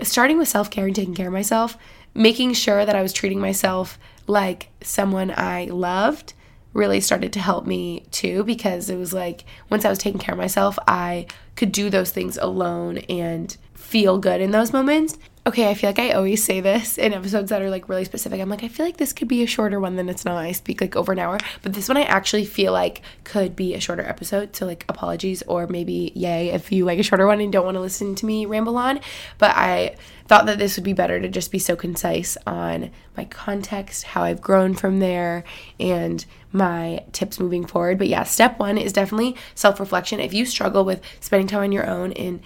[0.00, 1.76] starting with self care and taking care of myself,
[2.14, 3.98] making sure that I was treating myself
[4.28, 6.34] like someone I loved
[6.72, 10.34] really started to help me too because it was like once I was taking care
[10.34, 11.26] of myself, I
[11.56, 15.98] could do those things alone and feel good in those moments okay, I feel like
[15.98, 18.38] I always say this in episodes that are like really specific.
[18.38, 20.36] I'm like, I feel like this could be a shorter one than it's not.
[20.36, 23.74] I speak like over an hour, but this one I actually feel like could be
[23.74, 24.54] a shorter episode.
[24.54, 27.76] So, like, apologies, or maybe yay if you like a shorter one and don't want
[27.76, 29.00] to listen to me ramble on.
[29.38, 33.24] But I thought that this would be better to just be so concise on my
[33.24, 35.44] context, how I've grown from there,
[35.80, 37.98] and my tips moving forward.
[37.98, 40.20] But yeah, step one is definitely self reflection.
[40.20, 42.40] If you struggle with spending time on your own in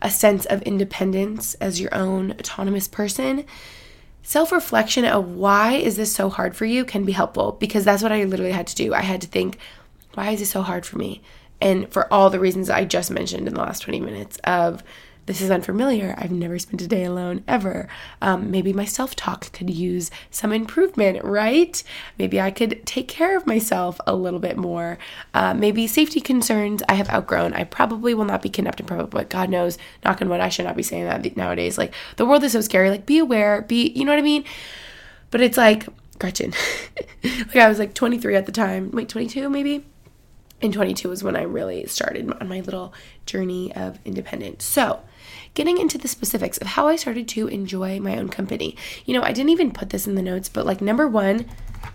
[0.00, 3.44] a sense of independence as your own autonomous person,
[4.22, 8.02] self reflection of why is this so hard for you can be helpful because that's
[8.02, 8.94] what I literally had to do.
[8.94, 9.58] I had to think,
[10.14, 11.22] why is this so hard for me?
[11.60, 14.82] And for all the reasons I just mentioned in the last 20 minutes of
[15.26, 16.14] this is unfamiliar.
[16.18, 17.88] I've never spent a day alone ever.
[18.20, 21.82] Um, maybe my self talk could use some improvement, right?
[22.18, 24.98] Maybe I could take care of myself a little bit more.
[25.32, 27.54] Uh, maybe safety concerns I have outgrown.
[27.54, 30.48] I probably will not be kidnapped in public, but God knows, knock on wood, I
[30.48, 31.78] should not be saying that nowadays.
[31.78, 32.90] Like, the world is so scary.
[32.90, 34.44] Like, be aware, be, you know what I mean?
[35.30, 35.86] But it's like,
[36.18, 36.52] Gretchen,
[37.24, 39.84] like I was like 23 at the time, wait, 22 maybe?
[40.60, 42.94] And 22 was when I really started on my little
[43.26, 44.64] journey of independence.
[44.64, 45.00] So,
[45.54, 48.76] getting into the specifics of how I started to enjoy my own company.
[49.04, 51.46] You know, I didn't even put this in the notes, but like number one,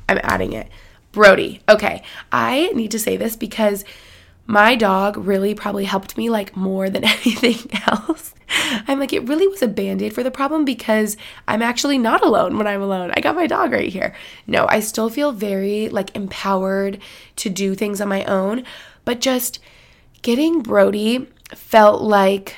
[0.08, 0.70] I'm adding it.
[1.12, 1.62] Brody.
[1.67, 3.84] Okay, I need to say this because
[4.46, 8.34] my dog really probably helped me like more than anything else.
[8.88, 11.17] I'm like, it really was a band aid for the problem because
[11.48, 13.12] I'm actually not alone when I'm alone.
[13.15, 14.15] I got my dog right here.
[14.46, 17.00] No, I still feel very like empowered
[17.38, 18.63] to do things on my own,
[19.04, 19.60] but just
[20.22, 22.56] getting Brody felt like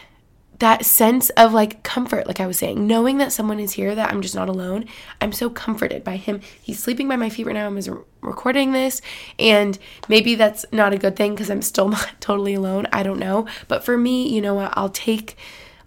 [0.60, 4.12] that sense of like comfort, like I was saying, knowing that someone is here, that
[4.12, 4.86] I'm just not alone.
[5.22, 6.41] I'm so comforted by him.
[6.62, 7.67] He's sleeping by my feet right now.
[7.67, 7.80] I'm
[8.22, 9.02] recording this,
[9.38, 12.88] and maybe that's not a good thing because I'm still not totally alone.
[12.91, 13.48] I don't know.
[13.67, 14.74] But for me, you know what?
[14.76, 15.38] I'll take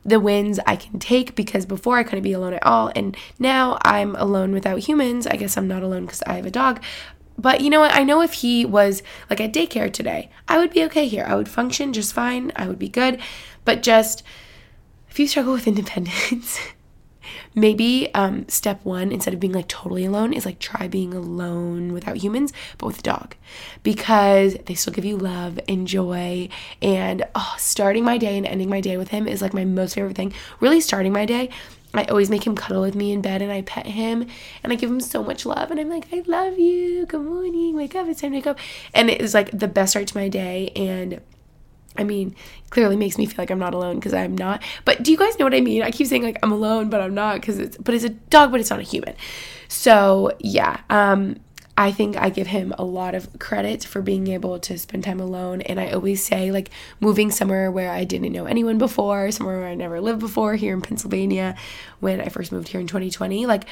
[0.05, 2.91] the wins I can take because before I couldn't be alone at all.
[2.97, 5.27] And now I'm alone without humans.
[5.27, 6.83] I guess I'm not alone because I have a dog.
[7.39, 7.95] But you know what?
[7.95, 11.25] I know if he was like at daycare today, I would be okay here.
[11.27, 12.53] I would function just fine.
[12.57, 13.21] I would be good.
[13.65, 14.23] But just
[15.13, 16.59] if you struggle with independence,
[17.55, 21.93] maybe um, step one, instead of being like totally alone, is like try being alone
[21.93, 23.37] without humans, but with a dog
[23.83, 26.49] because they still give you love and joy.
[26.81, 29.97] And oh, starting my day and ending my day with him is like my most
[29.97, 30.33] favorite thing.
[30.61, 31.51] Really, starting my day.
[31.93, 34.27] I always make him cuddle with me in bed and I pet him
[34.65, 37.05] and I give him so much love and I'm like, I love you.
[37.05, 37.77] Good morning.
[37.77, 38.09] Wake up.
[38.09, 38.59] It's time to wake up.
[38.95, 40.73] And it is like the best start to my day.
[40.75, 41.21] And
[41.97, 42.35] I mean,
[42.71, 44.63] clearly makes me feel like I'm not alone because I'm not.
[44.85, 45.83] But do you guys know what I mean?
[45.83, 48.51] I keep saying like I'm alone, but I'm not because it's but it's a dog,
[48.51, 49.15] but it's not a human.
[49.69, 51.37] So yeah, um,
[51.77, 55.21] I think I give him a lot of credit for being able to spend time
[55.21, 55.63] alone.
[55.63, 59.69] And I always say like moving somewhere where I didn't know anyone before, somewhere where
[59.69, 61.57] I never lived before, here in Pennsylvania,
[62.01, 63.65] when I first moved here in 2020, like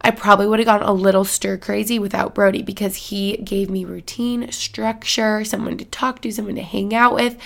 [0.00, 3.84] I probably would have gotten a little stir crazy without Brody because he gave me
[3.84, 7.36] routine, structure, someone to talk to, someone to hang out with,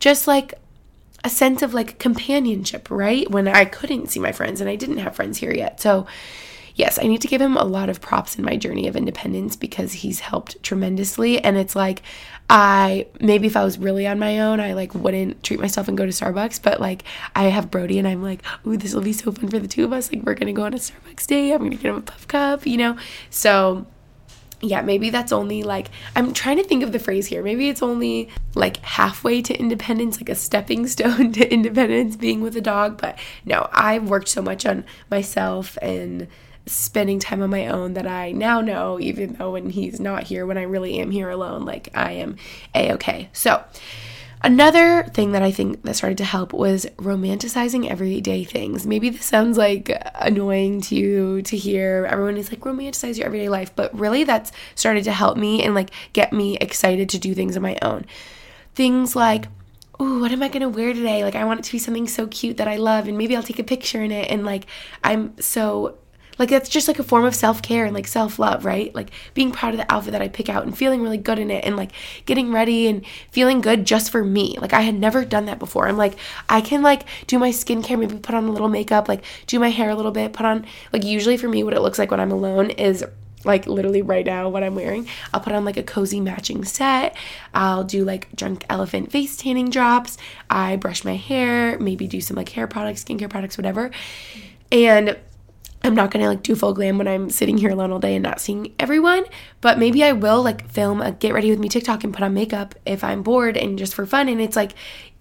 [0.00, 0.54] just like
[1.24, 3.30] a sense of like companionship, right?
[3.30, 5.80] When I couldn't see my friends and I didn't have friends here yet.
[5.80, 6.06] So,
[6.74, 9.56] yes, I need to give him a lot of props in my journey of independence
[9.56, 11.42] because he's helped tremendously.
[11.42, 12.02] And it's like,
[12.52, 15.96] I maybe if I was really on my own, I like wouldn't treat myself and
[15.96, 16.60] go to Starbucks.
[16.60, 17.04] But like,
[17.36, 19.84] I have Brody and I'm like, ooh, this will be so fun for the two
[19.84, 20.12] of us.
[20.12, 21.52] Like, we're gonna go on a Starbucks day.
[21.52, 22.96] I'm gonna get him a pup cup, you know?
[23.30, 23.86] So,
[24.60, 27.44] yeah, maybe that's only like, I'm trying to think of the phrase here.
[27.44, 32.56] Maybe it's only like halfway to independence, like a stepping stone to independence being with
[32.56, 33.00] a dog.
[33.00, 36.26] But no, I've worked so much on myself and
[36.66, 40.46] spending time on my own that I now know, even though when he's not here,
[40.46, 42.36] when I really am here alone, like I am
[42.74, 43.28] a okay.
[43.32, 43.64] So,
[44.42, 48.86] Another thing that I think that started to help was romanticizing everyday things.
[48.86, 52.06] Maybe this sounds like annoying to you to hear.
[52.08, 55.74] Everyone is like romanticize your everyday life, but really that's started to help me and
[55.74, 58.06] like get me excited to do things on my own.
[58.74, 59.44] Things like
[60.00, 61.22] ooh, what am I gonna wear today?
[61.22, 63.42] Like, I want it to be something so cute that I love, and maybe I'll
[63.42, 64.30] take a picture in it.
[64.30, 64.64] And like,
[65.04, 65.98] I'm so
[66.40, 68.94] like that's just like a form of self-care and like self-love, right?
[68.94, 71.50] Like being proud of the outfit that I pick out and feeling really good in
[71.50, 71.92] it and like
[72.24, 74.56] getting ready and feeling good just for me.
[74.58, 75.86] Like I had never done that before.
[75.86, 76.16] I'm like
[76.48, 79.68] I can like do my skincare, maybe put on a little makeup, like do my
[79.68, 82.20] hair a little bit, put on like usually for me what it looks like when
[82.20, 83.04] I'm alone is
[83.44, 85.08] like literally right now what I'm wearing.
[85.34, 87.16] I'll put on like a cozy matching set.
[87.52, 90.16] I'll do like drunk elephant face tanning drops.
[90.48, 93.90] I brush my hair, maybe do some like hair products, skincare products, whatever.
[94.72, 95.18] And
[95.82, 98.22] I'm not gonna like do full glam when I'm sitting here alone all day and
[98.22, 99.24] not seeing everyone,
[99.60, 102.34] but maybe I will like film a get ready with me TikTok and put on
[102.34, 104.28] makeup if I'm bored and just for fun.
[104.28, 104.72] And it's like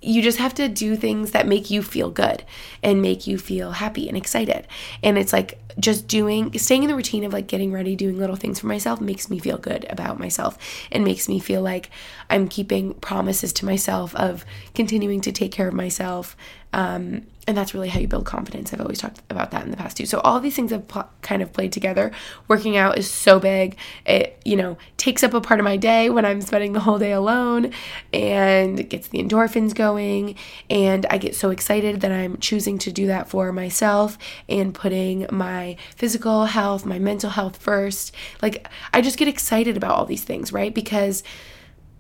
[0.02, 2.44] you just have to do things that make you feel good
[2.82, 4.66] and make you feel happy and excited.
[5.04, 8.38] And it's like just doing, staying in the routine of like getting ready, doing little
[8.38, 10.58] things for myself makes me feel good about myself
[10.92, 11.90] and makes me feel like
[12.30, 16.38] I'm keeping promises to myself of continuing to take care of myself.
[16.72, 18.72] Um, and that's really how you build confidence.
[18.72, 20.06] I've always talked about that in the past too.
[20.06, 22.12] So all these things have pl- kind of played together.
[22.48, 23.76] Working out is so big.
[24.06, 27.00] It, you know, takes up a part of my day when I'm spending the whole
[27.00, 27.74] day alone
[28.14, 30.36] and gets the endorphins going.
[30.70, 35.26] And I get so excited that I'm choosing to do that for myself and putting
[35.32, 38.14] my physical health, my mental health first.
[38.44, 40.72] Like I just get excited about all these things, right?
[40.72, 41.24] Because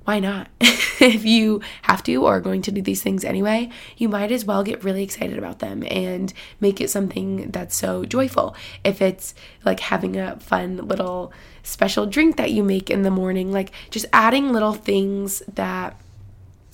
[0.10, 0.48] why not?
[0.60, 4.44] if you have to or are going to do these things anyway, you might as
[4.44, 8.56] well get really excited about them and make it something that's so joyful.
[8.84, 13.52] If it's like having a fun little special drink that you make in the morning,
[13.52, 15.96] like just adding little things that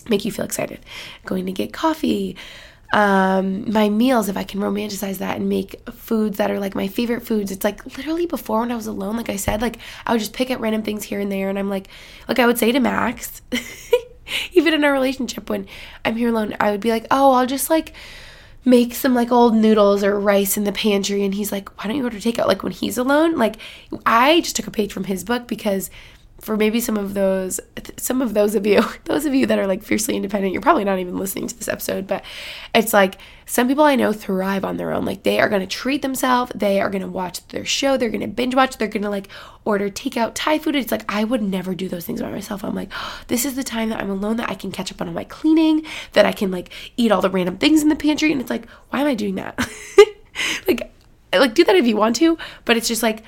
[0.07, 0.79] make you feel excited.
[1.25, 2.37] Going to get coffee,
[2.95, 6.88] um, my meals, if I can romanticize that and make foods that are like my
[6.88, 7.51] favorite foods.
[7.51, 10.31] It's like literally before when I was alone, like I said, like I would just
[10.31, 11.49] pick at random things here and there.
[11.49, 11.89] And I'm like,
[12.29, 13.41] like I would say to Max,
[14.53, 15.67] even in our relationship, when
[16.05, 17.91] I'm here alone, I would be like, oh, I'll just like
[18.63, 21.25] make some like old noodles or rice in the pantry.
[21.25, 22.47] And he's like, why don't you order takeout?
[22.47, 23.58] Like when he's alone, like
[24.05, 25.89] I just took a page from his book because
[26.45, 27.60] for maybe some of those
[27.97, 30.84] some of those of you those of you that are like fiercely independent you're probably
[30.84, 32.23] not even listening to this episode but
[32.75, 35.05] it's like some people i know thrive on their own.
[35.05, 38.12] Like they are going to treat themselves they are going to watch their show they're
[38.12, 39.27] going to binge watch they're going to like
[39.65, 40.75] order takeout thai food.
[40.75, 42.63] It's like i would never do those things by myself.
[42.63, 45.01] I'm like oh, this is the time that i'm alone that i can catch up
[45.01, 47.95] on all my cleaning that i can like eat all the random things in the
[47.95, 49.58] pantry and it's like why am i doing that?
[50.67, 50.91] Like
[51.34, 53.23] like do that if you want to but it's just like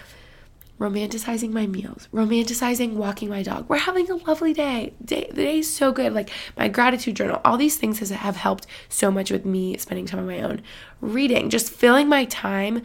[0.80, 3.68] romanticizing my meals, romanticizing walking my dog.
[3.68, 4.94] We're having a lovely day.
[5.04, 6.14] day the day is so good.
[6.14, 10.06] Like my gratitude journal, all these things has, have helped so much with me spending
[10.06, 10.62] time on my own.
[11.02, 12.84] Reading, just filling my time,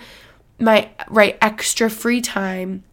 [0.58, 2.84] my right extra free time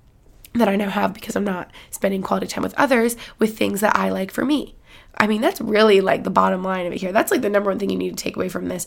[0.54, 3.96] that I now have because I'm not spending quality time with others with things that
[3.96, 4.76] I like for me.
[5.18, 7.12] I mean, that's really like the bottom line of it here.
[7.12, 8.86] That's like the number one thing you need to take away from this.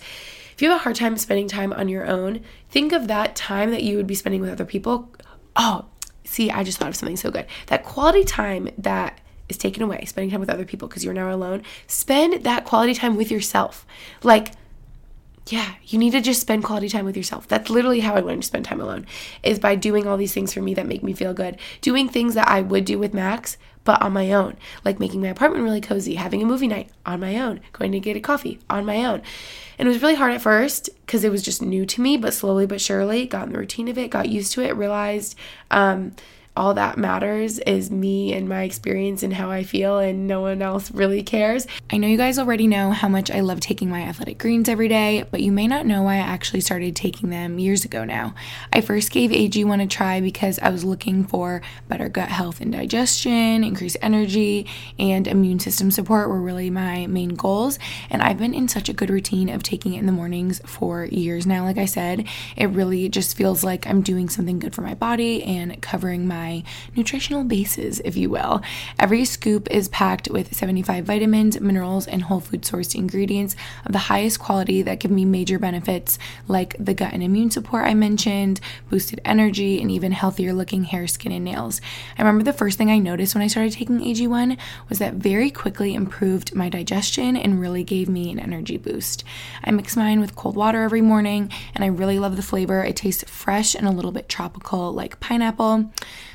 [0.55, 3.71] If you have a hard time spending time on your own, think of that time
[3.71, 5.11] that you would be spending with other people.
[5.57, 5.87] Oh,
[6.33, 7.47] see, I just thought of something so good.
[7.67, 11.33] That quality time that is taken away, spending time with other people because you're now
[11.33, 13.87] alone, spend that quality time with yourself.
[14.23, 14.53] Like,
[15.49, 17.49] yeah, you need to just spend quality time with yourself.
[17.49, 19.07] That's literally how I learned to spend time alone,
[19.43, 21.59] is by doing all these things for me that make me feel good.
[21.81, 25.29] Doing things that I would do with Max, but on my own, like making my
[25.29, 28.61] apartment really cozy, having a movie night on my own, going to get a coffee
[28.71, 29.23] on my own.
[29.79, 32.35] And it was really hard at first because it was just new to me, but
[32.35, 35.37] slowly but surely got in the routine of it, got used to it, realized
[35.73, 36.15] um,
[36.55, 40.61] all that matters is me and my experience and how I feel, and no one
[40.61, 41.67] else really cares.
[41.91, 44.89] I know you guys already know how much I love taking my athletic greens every
[44.89, 48.35] day, but you may not know why I actually started taking them years ago now.
[48.71, 52.71] I first gave AG1 a try because I was looking for better gut health and
[52.71, 54.67] digestion, increased energy,
[54.99, 57.79] and immune system support were really my main goals.
[58.11, 61.07] And I've been in such a good routine of taking it in the mornings for
[61.07, 61.65] years now.
[61.65, 65.43] Like I said, it really just feels like I'm doing something good for my body
[65.45, 66.63] and covering my my
[66.97, 68.63] nutritional bases, if you will.
[68.99, 73.55] Every scoop is packed with 75 vitamins, minerals, and whole food sourced ingredients
[73.87, 77.85] of the highest quality that give me major benefits like the gut and immune support
[77.85, 81.81] I mentioned, boosted energy, and even healthier looking hair, skin, and nails.
[82.19, 85.51] I remember the first thing I noticed when I started taking AG1 was that very
[85.51, 89.23] quickly improved my digestion and really gave me an energy boost.
[89.63, 92.83] I mix mine with cold water every morning, and I really love the flavor.
[92.83, 95.93] It tastes fresh and a little bit tropical, like pineapple.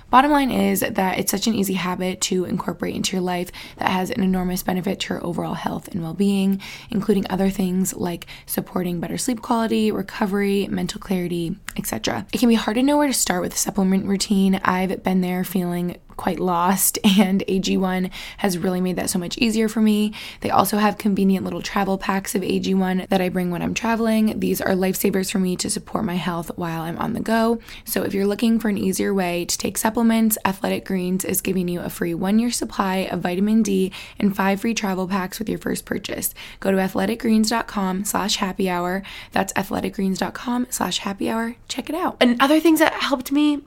[0.10, 3.90] Bottom line is that it's such an easy habit to incorporate into your life that
[3.90, 8.26] has an enormous benefit to your overall health and well being, including other things like
[8.46, 12.26] supporting better sleep quality, recovery, mental clarity, etc.
[12.32, 14.62] It can be hard to know where to start with a supplement routine.
[14.64, 19.70] I've been there feeling quite lost, and AG1 has really made that so much easier
[19.70, 20.14] for me.
[20.42, 24.40] They also have convenient little travel packs of AG1 that I bring when I'm traveling.
[24.40, 27.60] These are lifesavers for me to support my health while I'm on the go.
[27.86, 31.68] So if you're looking for an easier way to take supplements, Athletic Greens is giving
[31.68, 35.48] you a free one year supply of vitamin D and five free travel packs with
[35.48, 36.34] your first purchase.
[36.60, 39.04] Go to athleticgreens.com slash happy hour.
[39.32, 41.56] That's athleticgreens.com slash happy hour.
[41.68, 42.18] Check it out.
[42.20, 43.62] And other things that helped me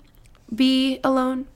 [0.54, 1.46] be alone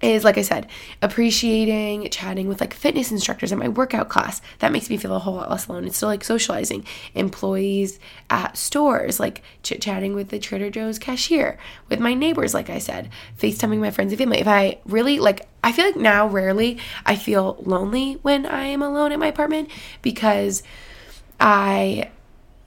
[0.00, 0.66] is like I said,
[1.00, 4.42] appreciating chatting with like fitness instructors at my workout class.
[4.58, 5.86] That makes me feel a whole lot less alone.
[5.86, 6.84] It's still like socializing.
[7.14, 12.68] Employees at stores, like chit chatting with the Trader Joe's cashier, with my neighbors, like
[12.68, 14.38] I said, FaceTiming my friends and family.
[14.38, 18.82] If I really like, I feel like now rarely I feel lonely when I am
[18.82, 19.70] alone in my apartment
[20.02, 20.62] because
[21.40, 22.10] I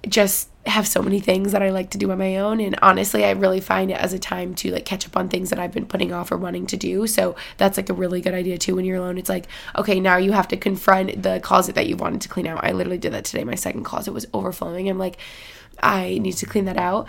[0.07, 3.25] just have so many things that I like to do on my own and honestly
[3.25, 5.71] I really find it as a time to like catch up on things that I've
[5.71, 7.07] been putting off or wanting to do.
[7.07, 9.17] So that's like a really good idea too when you're alone.
[9.17, 12.47] It's like, okay, now you have to confront the closet that you wanted to clean
[12.47, 12.63] out.
[12.63, 13.43] I literally did that today.
[13.43, 14.89] My second closet was overflowing.
[14.89, 15.17] I'm like
[15.81, 17.07] I need to clean that out.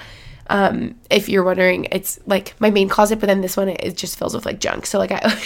[0.48, 4.18] Um, if you're wondering, it's like my main closet, but then this one it just
[4.18, 4.86] fills with like junk.
[4.86, 5.40] So like I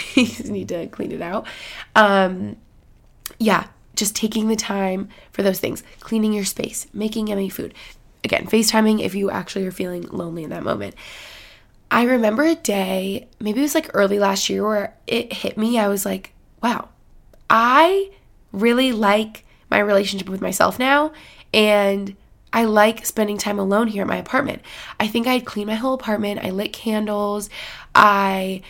[0.45, 1.47] need to clean it out.
[1.95, 2.57] Um,
[3.39, 7.75] yeah, just taking the time for those things, cleaning your space, making yummy food.
[8.23, 10.95] Again, FaceTiming if you actually are feeling lonely in that moment.
[11.91, 15.79] I remember a day, maybe it was like early last year, where it hit me.
[15.79, 16.33] I was like,
[16.63, 16.89] wow,
[17.49, 18.11] I
[18.53, 21.13] really like my relationship with myself now.
[21.53, 22.17] And
[22.53, 24.63] I like spending time alone here at my apartment.
[24.99, 26.45] I think I'd clean my whole apartment.
[26.45, 27.51] I lit candles.
[27.95, 28.63] I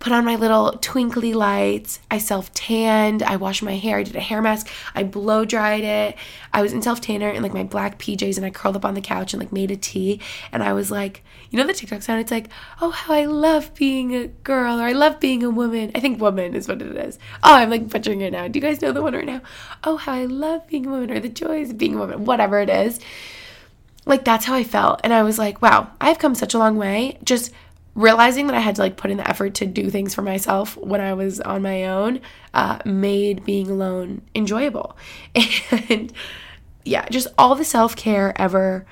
[0.00, 2.00] put on my little twinkly lights.
[2.10, 3.22] I self tanned.
[3.22, 3.98] I washed my hair.
[3.98, 4.68] I did a hair mask.
[4.94, 6.16] I blow dried it.
[6.52, 8.94] I was in self tanner in like my black PJs and I curled up on
[8.94, 10.20] the couch and like made a tea.
[10.52, 12.20] And I was like, you know, the TikTok sound?
[12.20, 12.48] It's like,
[12.80, 15.92] oh, how I love being a girl or I love being a woman.
[15.94, 17.18] I think woman is what it is.
[17.42, 18.48] Oh, I'm like butchering it now.
[18.48, 19.42] Do you guys know the one right now?
[19.84, 22.58] Oh, how I love being a woman or the joys of being a woman, whatever
[22.60, 23.00] it is.
[24.06, 25.02] Like, that's how I felt.
[25.04, 27.18] And I was like, wow, I've come such a long way.
[27.22, 27.52] Just
[27.94, 30.76] realizing that I had to like put in the effort to do things for myself
[30.76, 32.20] when I was on my own
[32.54, 34.96] uh, made being alone enjoyable.
[35.88, 36.12] And
[36.84, 38.86] yeah, just all the self care ever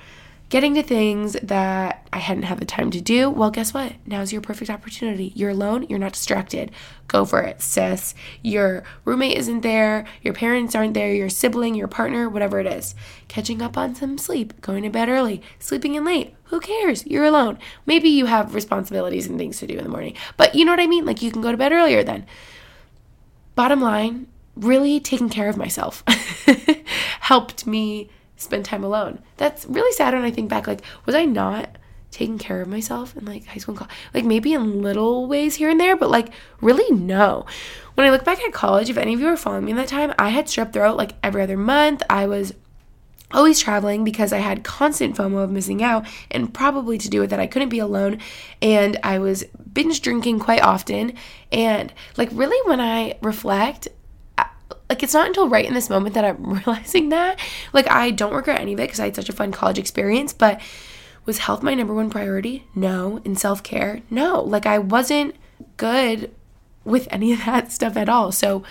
[0.49, 3.93] getting to things that I hadn't had the time to do, well, guess what?
[4.07, 5.33] Now's your perfect opportunity.
[5.35, 6.71] You're alone, you're not distracted.
[7.07, 8.15] Go for it, sis.
[8.43, 12.95] Your roommate isn't there, your parents aren't there, your sibling, your partner, whatever it is.
[13.29, 16.35] Catching up on some sleep, going to bed early, sleeping in late.
[16.45, 17.07] Who cares?
[17.07, 17.59] You're alone.
[17.85, 20.81] Maybe you have responsibilities and things to do in the morning, but you know what
[20.81, 21.05] I mean?
[21.05, 22.27] Like you can go to bed earlier then.
[23.55, 26.03] Bottom line, really taking care of myself
[27.21, 28.09] helped me
[28.39, 29.19] spend time alone.
[29.37, 30.67] That's really sad when I think back.
[30.67, 31.77] Like, was I not
[32.11, 33.95] taking care of myself in like high school and college?
[34.15, 37.45] Like, maybe in little ways here and there, but like, really, no.
[37.95, 39.89] When I look back at college, if any of you were following me in that
[39.89, 42.03] time, I had strep throat like every other month.
[42.09, 42.55] I was
[43.31, 47.31] always traveling because I had constant FOMO of missing out, and probably to do with
[47.31, 48.19] that, I couldn't be alone.
[48.63, 51.15] And I was binge drinking quite often.
[51.53, 53.89] And like, really, when I reflect,
[54.89, 57.39] like it's not until right in this moment that I'm realizing that.
[57.73, 60.33] Like I don't regret any of it because I had such a fun college experience,
[60.33, 60.61] but
[61.25, 62.65] was health my number one priority?
[62.75, 63.21] No.
[63.25, 64.01] In self-care?
[64.11, 64.41] No.
[64.41, 65.37] Like I wasn't
[65.77, 66.35] good
[66.85, 68.33] with any of that stuff at all.
[68.33, 68.63] So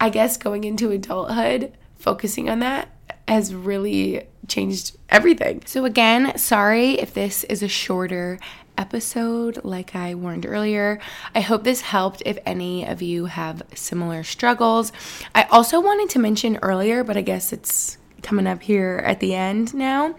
[0.00, 2.88] I guess going into adulthood, focusing on that
[3.28, 5.62] has really changed everything.
[5.66, 8.38] So again, sorry if this is a shorter
[8.80, 10.98] episode, like I warned earlier.
[11.34, 14.90] I hope this helped if any of you have similar struggles.
[15.34, 19.34] I also wanted to mention earlier, but I guess it's coming up here at the
[19.34, 20.16] end now.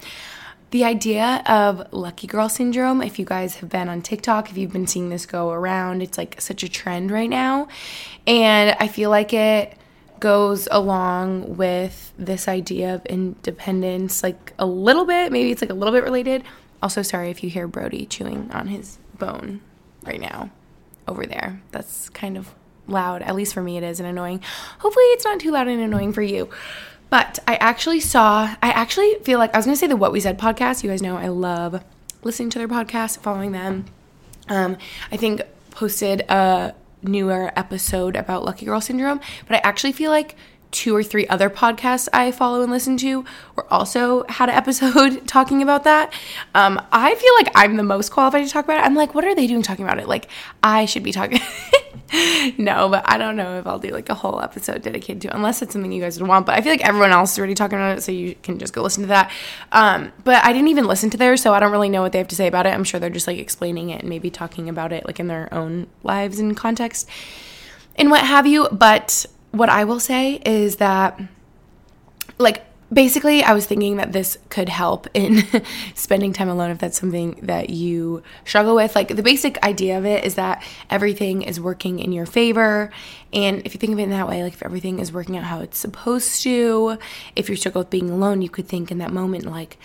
[0.70, 4.72] The idea of lucky girl syndrome, if you guys have been on TikTok, if you've
[4.72, 7.68] been seeing this go around, it's like such a trend right now.
[8.26, 9.78] And I feel like it
[10.22, 15.74] goes along with this idea of independence, like a little bit, maybe it's like a
[15.74, 16.44] little bit related,
[16.82, 19.62] also, sorry if you hear Brody chewing on his bone
[20.04, 20.50] right now
[21.08, 21.62] over there.
[21.72, 22.54] That's kind of
[22.88, 23.22] loud.
[23.22, 24.42] At least for me, it is and annoying.
[24.80, 26.50] Hopefully, it's not too loud and annoying for you.
[27.10, 30.22] But I actually saw, I actually feel like I was to say the What We
[30.22, 30.84] Said podcast.
[30.84, 31.84] You guys know I love
[32.24, 33.86] listening to their podcast, following them.
[34.48, 34.78] Um,
[35.12, 36.74] I think posted a
[37.04, 40.36] newer episode about Lucky Girl Syndrome, but I actually feel like
[40.72, 45.28] two or three other podcasts I follow and listen to were also had an episode
[45.28, 46.14] talking about that.
[46.56, 48.86] Um, I feel like I'm the most qualified to talk about it.
[48.86, 50.08] I'm like, what are they doing talking about it?
[50.08, 50.30] Like,
[50.64, 51.40] I should be talking.
[52.58, 55.34] no, but I don't know if I'll do like a whole episode dedicated to it,
[55.34, 56.46] unless it's something you guys would want.
[56.46, 58.74] But I feel like everyone else is already talking about it, so you can just
[58.74, 59.32] go listen to that.
[59.72, 62.18] Um, but I didn't even listen to theirs, so I don't really know what they
[62.18, 62.74] have to say about it.
[62.74, 65.54] I'm sure they're just like explaining it and maybe talking about it like in their
[65.54, 67.10] own lives and context
[67.96, 68.68] and what have you.
[68.72, 71.20] But what I will say is that,
[72.38, 75.44] like, basically, I was thinking that this could help in
[75.96, 78.96] spending time alone if that's something that you struggle with.
[78.96, 82.92] Like, the basic idea of it is that everything is working in your favor.
[83.34, 85.44] And if you think of it in that way, like, if everything is working out
[85.44, 86.98] how it's supposed to,
[87.36, 89.78] if you struggle with being alone, you could think in that moment, like,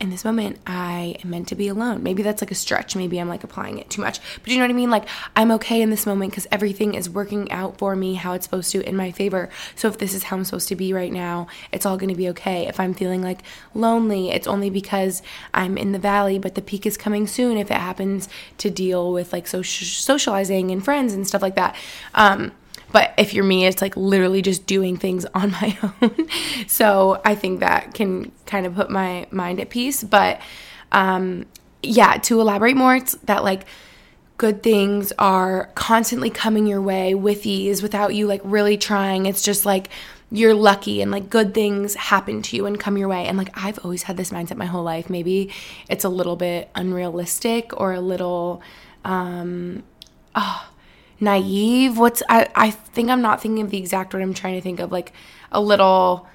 [0.00, 2.02] in this moment, I am meant to be alone.
[2.02, 2.96] Maybe that's like a stretch.
[2.96, 4.18] Maybe I'm like applying it too much.
[4.42, 4.90] But you know what I mean?
[4.90, 8.46] Like, I'm okay in this moment because everything is working out for me how it's
[8.46, 9.50] supposed to in my favor.
[9.76, 12.14] So if this is how I'm supposed to be right now, it's all going to
[12.14, 12.66] be okay.
[12.66, 13.42] If I'm feeling like
[13.74, 15.22] lonely, it's only because
[15.52, 18.28] I'm in the valley, but the peak is coming soon if it happens
[18.58, 21.76] to deal with like social socializing and friends and stuff like that.
[22.14, 22.52] Um,
[22.92, 26.28] but if you're me, it's like literally just doing things on my own.
[26.66, 30.02] so I think that can kind of put my mind at peace.
[30.02, 30.40] But
[30.92, 31.46] um,
[31.82, 33.66] yeah, to elaborate more, it's that like
[34.36, 39.26] good things are constantly coming your way with ease without you like really trying.
[39.26, 39.90] It's just like
[40.32, 43.26] you're lucky and like good things happen to you and come your way.
[43.26, 45.10] And like I've always had this mindset my whole life.
[45.10, 45.50] Maybe
[45.88, 48.62] it's a little bit unrealistic or a little
[49.04, 49.82] um
[50.34, 50.70] oh
[51.20, 51.98] naive.
[51.98, 54.80] What's I I think I'm not thinking of the exact word I'm trying to think
[54.80, 55.12] of like
[55.52, 56.26] a little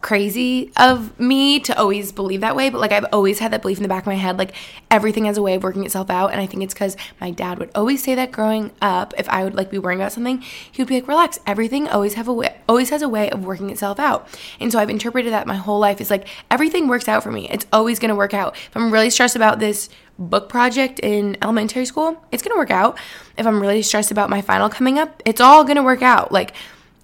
[0.00, 3.78] crazy of me to always believe that way, but like I've always had that belief
[3.78, 4.54] in the back of my head, like
[4.90, 6.30] everything has a way of working itself out.
[6.30, 9.42] And I think it's because my dad would always say that growing up, if I
[9.42, 12.32] would like be worrying about something, he would be like, relax, everything always have a
[12.32, 14.28] way always has a way of working itself out.
[14.60, 17.48] And so I've interpreted that my whole life is like everything works out for me.
[17.50, 18.54] It's always gonna work out.
[18.56, 22.98] If I'm really stressed about this book project in elementary school, it's gonna work out.
[23.36, 26.32] If I'm really stressed about my final coming up, it's all gonna work out.
[26.32, 26.54] Like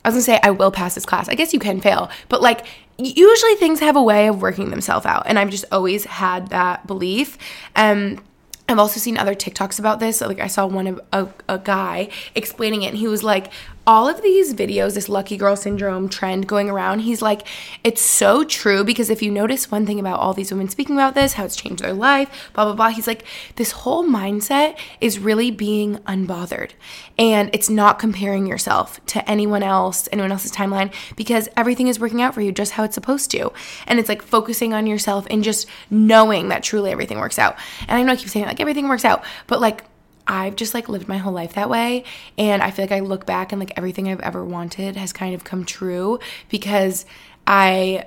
[0.04, 1.28] I was gonna say I will pass this class.
[1.28, 2.66] I guess you can fail, but like
[2.98, 6.86] usually things have a way of working themselves out, and I've just always had that
[6.86, 7.38] belief.
[7.76, 8.22] Um,
[8.68, 10.20] I've also seen other TikToks about this.
[10.20, 13.52] Like I saw one of a, a guy explaining it, and he was like,
[13.86, 17.46] all of these videos, this lucky girl syndrome trend going around, he's like,
[17.82, 21.14] it's so true because if you notice one thing about all these women speaking about
[21.14, 23.24] this, how it's changed their life, blah, blah, blah, he's like,
[23.56, 26.70] this whole mindset is really being unbothered.
[27.18, 32.22] And it's not comparing yourself to anyone else, anyone else's timeline, because everything is working
[32.22, 33.52] out for you just how it's supposed to.
[33.86, 37.56] And it's like focusing on yourself and just knowing that truly everything works out.
[37.86, 39.84] And I know I keep saying like everything works out, but like,
[40.26, 42.04] I've just like lived my whole life that way.
[42.38, 45.34] And I feel like I look back and like everything I've ever wanted has kind
[45.34, 46.18] of come true
[46.48, 47.04] because
[47.46, 48.06] I,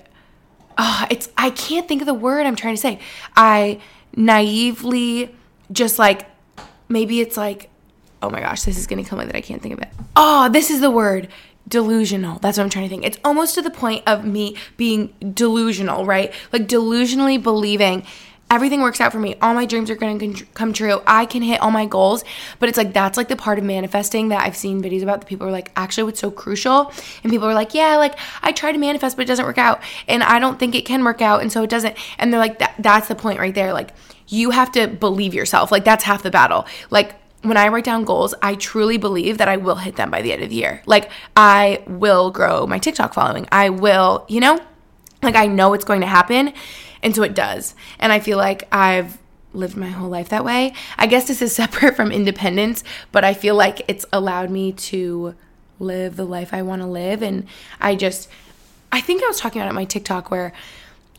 [0.78, 3.00] oh, it's, I can't think of the word I'm trying to say.
[3.36, 3.80] I
[4.16, 5.36] naively
[5.72, 6.28] just like,
[6.90, 7.70] maybe it's like,
[8.22, 9.90] oh my gosh, this is to come me that I can't think of it.
[10.16, 11.28] Oh, this is the word
[11.68, 12.40] delusional.
[12.40, 13.06] That's what I'm trying to think.
[13.06, 16.34] It's almost to the point of me being delusional, right?
[16.52, 18.06] Like delusionally believing
[18.50, 19.36] everything works out for me.
[19.42, 21.02] All my dreams are going to come true.
[21.06, 22.24] I can hit all my goals.
[22.60, 25.28] But it's like that's like the part of manifesting that I've seen videos about that
[25.28, 26.92] people are like, actually, what's so crucial?
[27.24, 29.82] And people are like, yeah, like I try to manifest, but it doesn't work out.
[30.08, 31.42] And I don't think it can work out.
[31.42, 31.98] And so it doesn't.
[32.18, 33.74] And they're like, that, that's the point right there.
[33.74, 33.94] Like,
[34.28, 35.72] you have to believe yourself.
[35.72, 36.66] Like, that's half the battle.
[36.90, 40.22] Like, when I write down goals, I truly believe that I will hit them by
[40.22, 40.82] the end of the year.
[40.86, 43.48] Like, I will grow my TikTok following.
[43.52, 44.60] I will, you know,
[45.22, 46.54] like I know it's going to happen.
[47.08, 47.74] And so it does.
[48.00, 49.18] And I feel like I've
[49.54, 50.74] lived my whole life that way.
[50.98, 52.84] I guess this is separate from independence,
[53.14, 55.34] but I feel like it's allowed me to
[55.80, 57.22] live the life I want to live.
[57.22, 57.48] And
[57.80, 58.28] I just,
[58.92, 60.52] I think I was talking about it on my TikTok where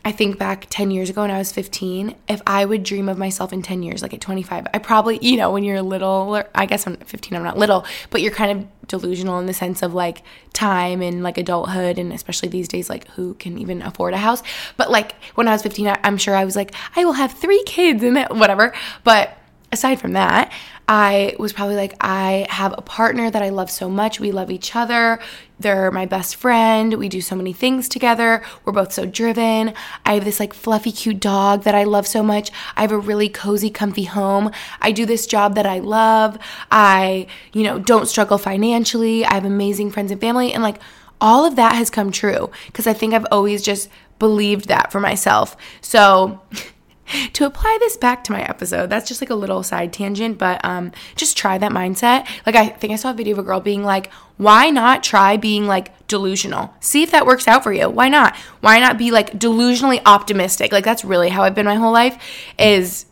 [0.05, 3.17] I think back 10 years ago when I was 15, if I would dream of
[3.17, 6.65] myself in 10 years, like at 25, I probably, you know, when you're little, I
[6.65, 9.93] guess I'm 15, I'm not little, but you're kind of delusional in the sense of
[9.93, 10.23] like
[10.53, 11.99] time and like adulthood.
[11.99, 14.41] And especially these days, like who can even afford a house?
[14.77, 17.33] But like when I was 15, I, am sure I was like, I will have
[17.33, 18.73] three kids and whatever.
[19.03, 19.37] But
[19.71, 20.51] aside from that,
[20.87, 24.19] I was probably like, I have a partner that I love so much.
[24.19, 25.19] We love each other.
[25.59, 26.93] They're my best friend.
[26.93, 28.41] We do so many things together.
[28.63, 29.73] We're both so driven.
[30.05, 32.51] I have this like fluffy, cute dog that I love so much.
[32.77, 34.51] I have a really cozy, comfy home.
[34.81, 36.37] I do this job that I love.
[36.71, 39.25] I, you know, don't struggle financially.
[39.25, 40.53] I have amazing friends and family.
[40.53, 40.79] And like
[41.21, 44.99] all of that has come true because I think I've always just believed that for
[44.99, 45.57] myself.
[45.81, 46.41] So,
[47.33, 50.63] to apply this back to my episode, that's just like a little side tangent, but
[50.63, 52.27] um, just try that mindset.
[52.45, 55.37] Like, I think I saw a video of a girl being like, why not try
[55.37, 56.73] being like delusional?
[56.79, 57.89] See if that works out for you.
[57.89, 58.35] Why not?
[58.61, 60.71] Why not be like delusionally optimistic?
[60.71, 62.21] Like, that's really how I've been my whole life,
[62.57, 63.05] is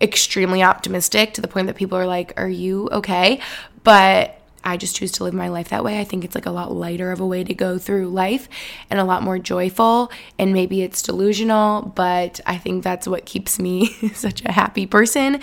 [0.00, 3.40] extremely optimistic to the point that people are like, are you okay?
[3.82, 4.37] But
[4.68, 6.00] I just choose to live my life that way.
[6.00, 8.48] I think it's like a lot lighter of a way to go through life
[8.90, 10.12] and a lot more joyful.
[10.38, 15.40] And maybe it's delusional, but I think that's what keeps me such a happy person.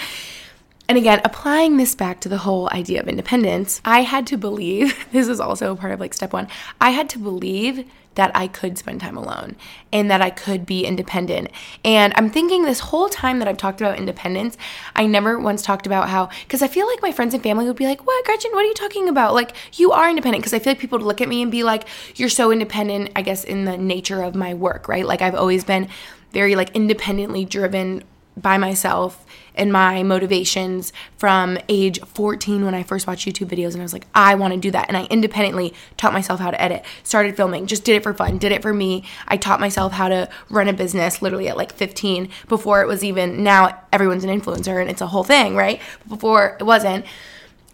[0.88, 5.08] And again, applying this back to the whole idea of independence, I had to believe
[5.12, 6.48] this is also part of like step one.
[6.80, 9.56] I had to believe that I could spend time alone
[9.94, 11.50] and that I could be independent.
[11.84, 14.58] And I'm thinking this whole time that I've talked about independence,
[14.96, 17.76] I never once talked about how, because I feel like my friends and family would
[17.76, 19.34] be like, What, Gretchen, what are you talking about?
[19.34, 20.42] Like, you are independent.
[20.42, 23.12] Because I feel like people would look at me and be like, You're so independent,
[23.16, 25.06] I guess, in the nature of my work, right?
[25.06, 25.90] Like, I've always been
[26.32, 28.04] very like independently driven
[28.36, 29.26] by myself
[29.56, 33.94] and my motivations from age 14 when I first watched YouTube videos and I was
[33.94, 34.88] like, I want to do that.
[34.88, 38.38] And I independently taught myself how to edit, started filming, just did it for fun,
[38.38, 39.04] did it for me.
[39.28, 43.04] I taught myself how to run a business literally at like 15 before it was
[43.04, 45.82] even, now everyone's an influencer and it's a whole thing, right?
[46.08, 47.06] Before it wasn't.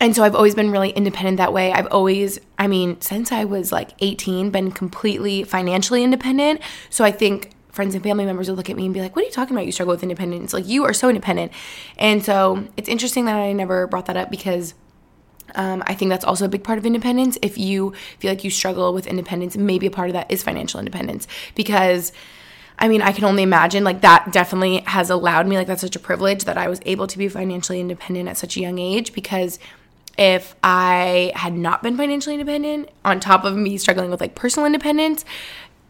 [0.01, 1.71] And so I've always been really independent that way.
[1.71, 6.61] I've always, I mean, since I was like 18, been completely financially independent.
[6.89, 9.23] So I think friends and family members would look at me and be like, What
[9.23, 9.65] are you talking about?
[9.65, 10.53] You struggle with independence.
[10.53, 11.51] Like, you are so independent.
[11.97, 14.73] And so it's interesting that I never brought that up because
[15.55, 17.37] um, I think that's also a big part of independence.
[17.41, 20.79] If you feel like you struggle with independence, maybe a part of that is financial
[20.79, 22.11] independence because.
[22.79, 25.95] I mean, I can only imagine like that definitely has allowed me, like, that's such
[25.95, 29.13] a privilege that I was able to be financially independent at such a young age
[29.13, 29.59] because
[30.17, 34.65] if I had not been financially independent, on top of me struggling with like personal
[34.65, 35.25] independence,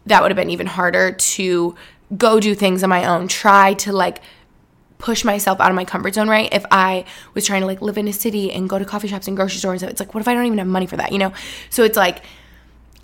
[0.06, 1.74] that would have been even harder to
[2.16, 4.20] go do things on my own, try to like
[4.98, 6.48] push myself out of my comfort zone, right?
[6.52, 9.26] If I was trying to like live in a city and go to coffee shops
[9.26, 11.18] and grocery stores, it's like, what if I don't even have money for that, you
[11.18, 11.32] know?
[11.70, 12.22] So it's like,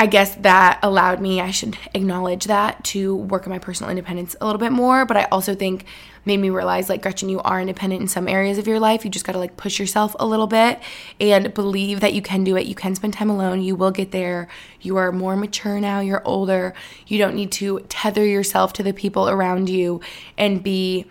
[0.01, 4.36] I guess that allowed me, I should acknowledge that, to work on my personal independence
[4.40, 5.05] a little bit more.
[5.05, 5.86] But I also think
[6.24, 9.05] made me realize, like, Gretchen, you are independent in some areas of your life.
[9.05, 10.78] You just got to, like, push yourself a little bit
[11.18, 12.66] and believe that you can do it.
[12.66, 13.61] You can spend time alone.
[13.61, 14.46] You will get there.
[14.80, 15.99] You are more mature now.
[15.99, 16.74] You're older.
[17.09, 20.01] You don't need to tether yourself to the people around you
[20.36, 21.07] and be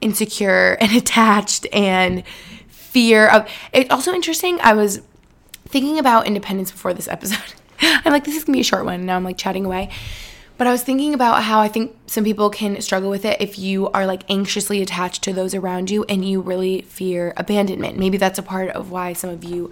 [0.00, 2.22] insecure and attached and
[2.68, 3.50] fear of.
[3.72, 4.60] It's also interesting.
[4.60, 5.00] I was
[5.64, 7.54] thinking about independence before this episode.
[8.04, 8.94] I'm like, this is gonna be a short one.
[8.94, 9.90] And now I'm like chatting away.
[10.60, 13.58] But I was thinking about how I think some people can struggle with it if
[13.58, 17.96] you are like anxiously attached to those around you and you really fear abandonment.
[17.96, 19.70] Maybe that's a part of why some of you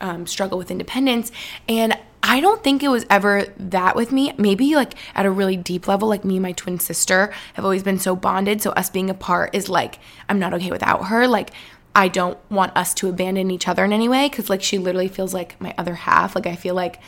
[0.00, 1.32] um, struggle with independence.
[1.68, 4.32] And I don't think it was ever that with me.
[4.38, 7.82] Maybe like at a really deep level, like me and my twin sister have always
[7.82, 8.62] been so bonded.
[8.62, 9.98] So us being apart is like,
[10.28, 11.26] I'm not okay without her.
[11.26, 11.50] Like,
[11.94, 15.08] I don't want us to abandon each other in any way because like she literally
[15.08, 16.36] feels like my other half.
[16.36, 17.00] Like, I feel like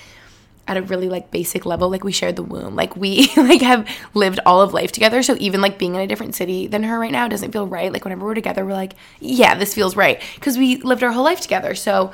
[0.69, 2.77] at a really like basic level like we shared the womb.
[2.77, 5.23] Like we like have lived all of life together.
[5.23, 7.93] So even like being in a different city than her right now doesn't feel right.
[7.93, 10.23] Like whenever we're together we're like yeah this feels right.
[10.35, 11.75] Because we lived our whole life together.
[11.75, 12.13] So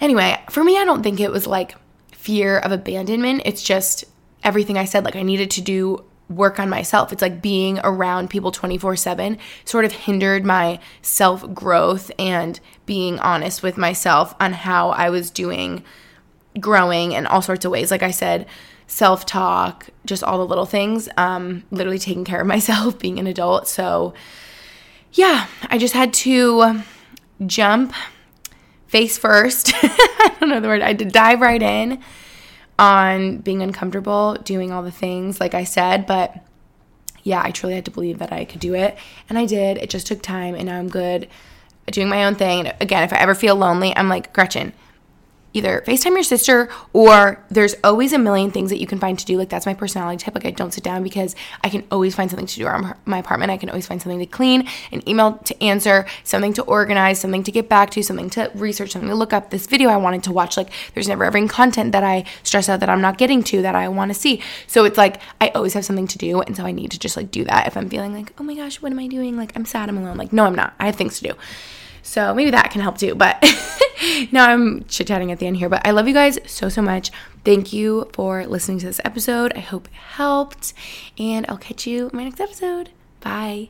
[0.00, 1.74] anyway for me i don't think it was like
[2.12, 3.42] fear of abandonment.
[3.44, 4.04] It's just
[4.42, 7.12] everything i said like i needed to do work on myself.
[7.12, 13.62] It's like being around people 24/7 sort of hindered my self growth and being honest
[13.62, 15.82] with myself on how i was doing
[16.58, 17.90] growing in all sorts of ways.
[17.90, 18.46] Like I said,
[18.86, 23.26] self talk, just all the little things, um, literally taking care of myself, being an
[23.26, 23.68] adult.
[23.68, 24.14] So,
[25.12, 26.82] yeah, I just had to
[27.46, 27.92] jump
[28.86, 29.72] face first.
[29.82, 30.82] I don't know the word.
[30.82, 32.02] I had to dive right in
[32.78, 36.34] on being uncomfortable, doing all the things, like I said, but
[37.22, 38.96] yeah, I truly had to believe that I could do it.
[39.28, 39.76] And I did.
[39.76, 41.28] It just took time, and now I'm good
[41.90, 42.66] doing my own thing.
[42.66, 44.72] And again, if I ever feel lonely, I'm like, Gretchen,
[45.52, 49.24] either FaceTime your sister or there's always a million things that you can find to
[49.24, 49.36] do.
[49.36, 50.34] Like that's my personality type.
[50.34, 51.34] Like I don't sit down because
[51.64, 53.50] I can always find something to do around my apartment.
[53.50, 57.42] I can always find something to clean, an email to answer, something to organize, something
[57.44, 59.50] to get back to, something to research, something to look up.
[59.50, 60.56] This video I wanted to watch.
[60.56, 63.74] Like there's never ever content that I stress out that I'm not getting to that
[63.74, 64.42] I want to see.
[64.66, 67.16] So it's like I always have something to do, and so I need to just
[67.16, 67.66] like do that.
[67.66, 69.36] If I'm feeling like, oh my gosh, what am I doing?
[69.36, 70.16] Like I'm sad, I'm alone.
[70.16, 70.74] Like no, I'm not.
[70.78, 71.34] I have things to do.
[72.02, 73.14] So maybe that can help too.
[73.14, 73.42] But
[74.32, 75.68] now I'm chit chatting at the end here.
[75.68, 77.10] But I love you guys so, so much.
[77.44, 79.52] Thank you for listening to this episode.
[79.54, 80.74] I hope it helped.
[81.18, 82.90] And I'll catch you in my next episode.
[83.20, 83.68] Bye.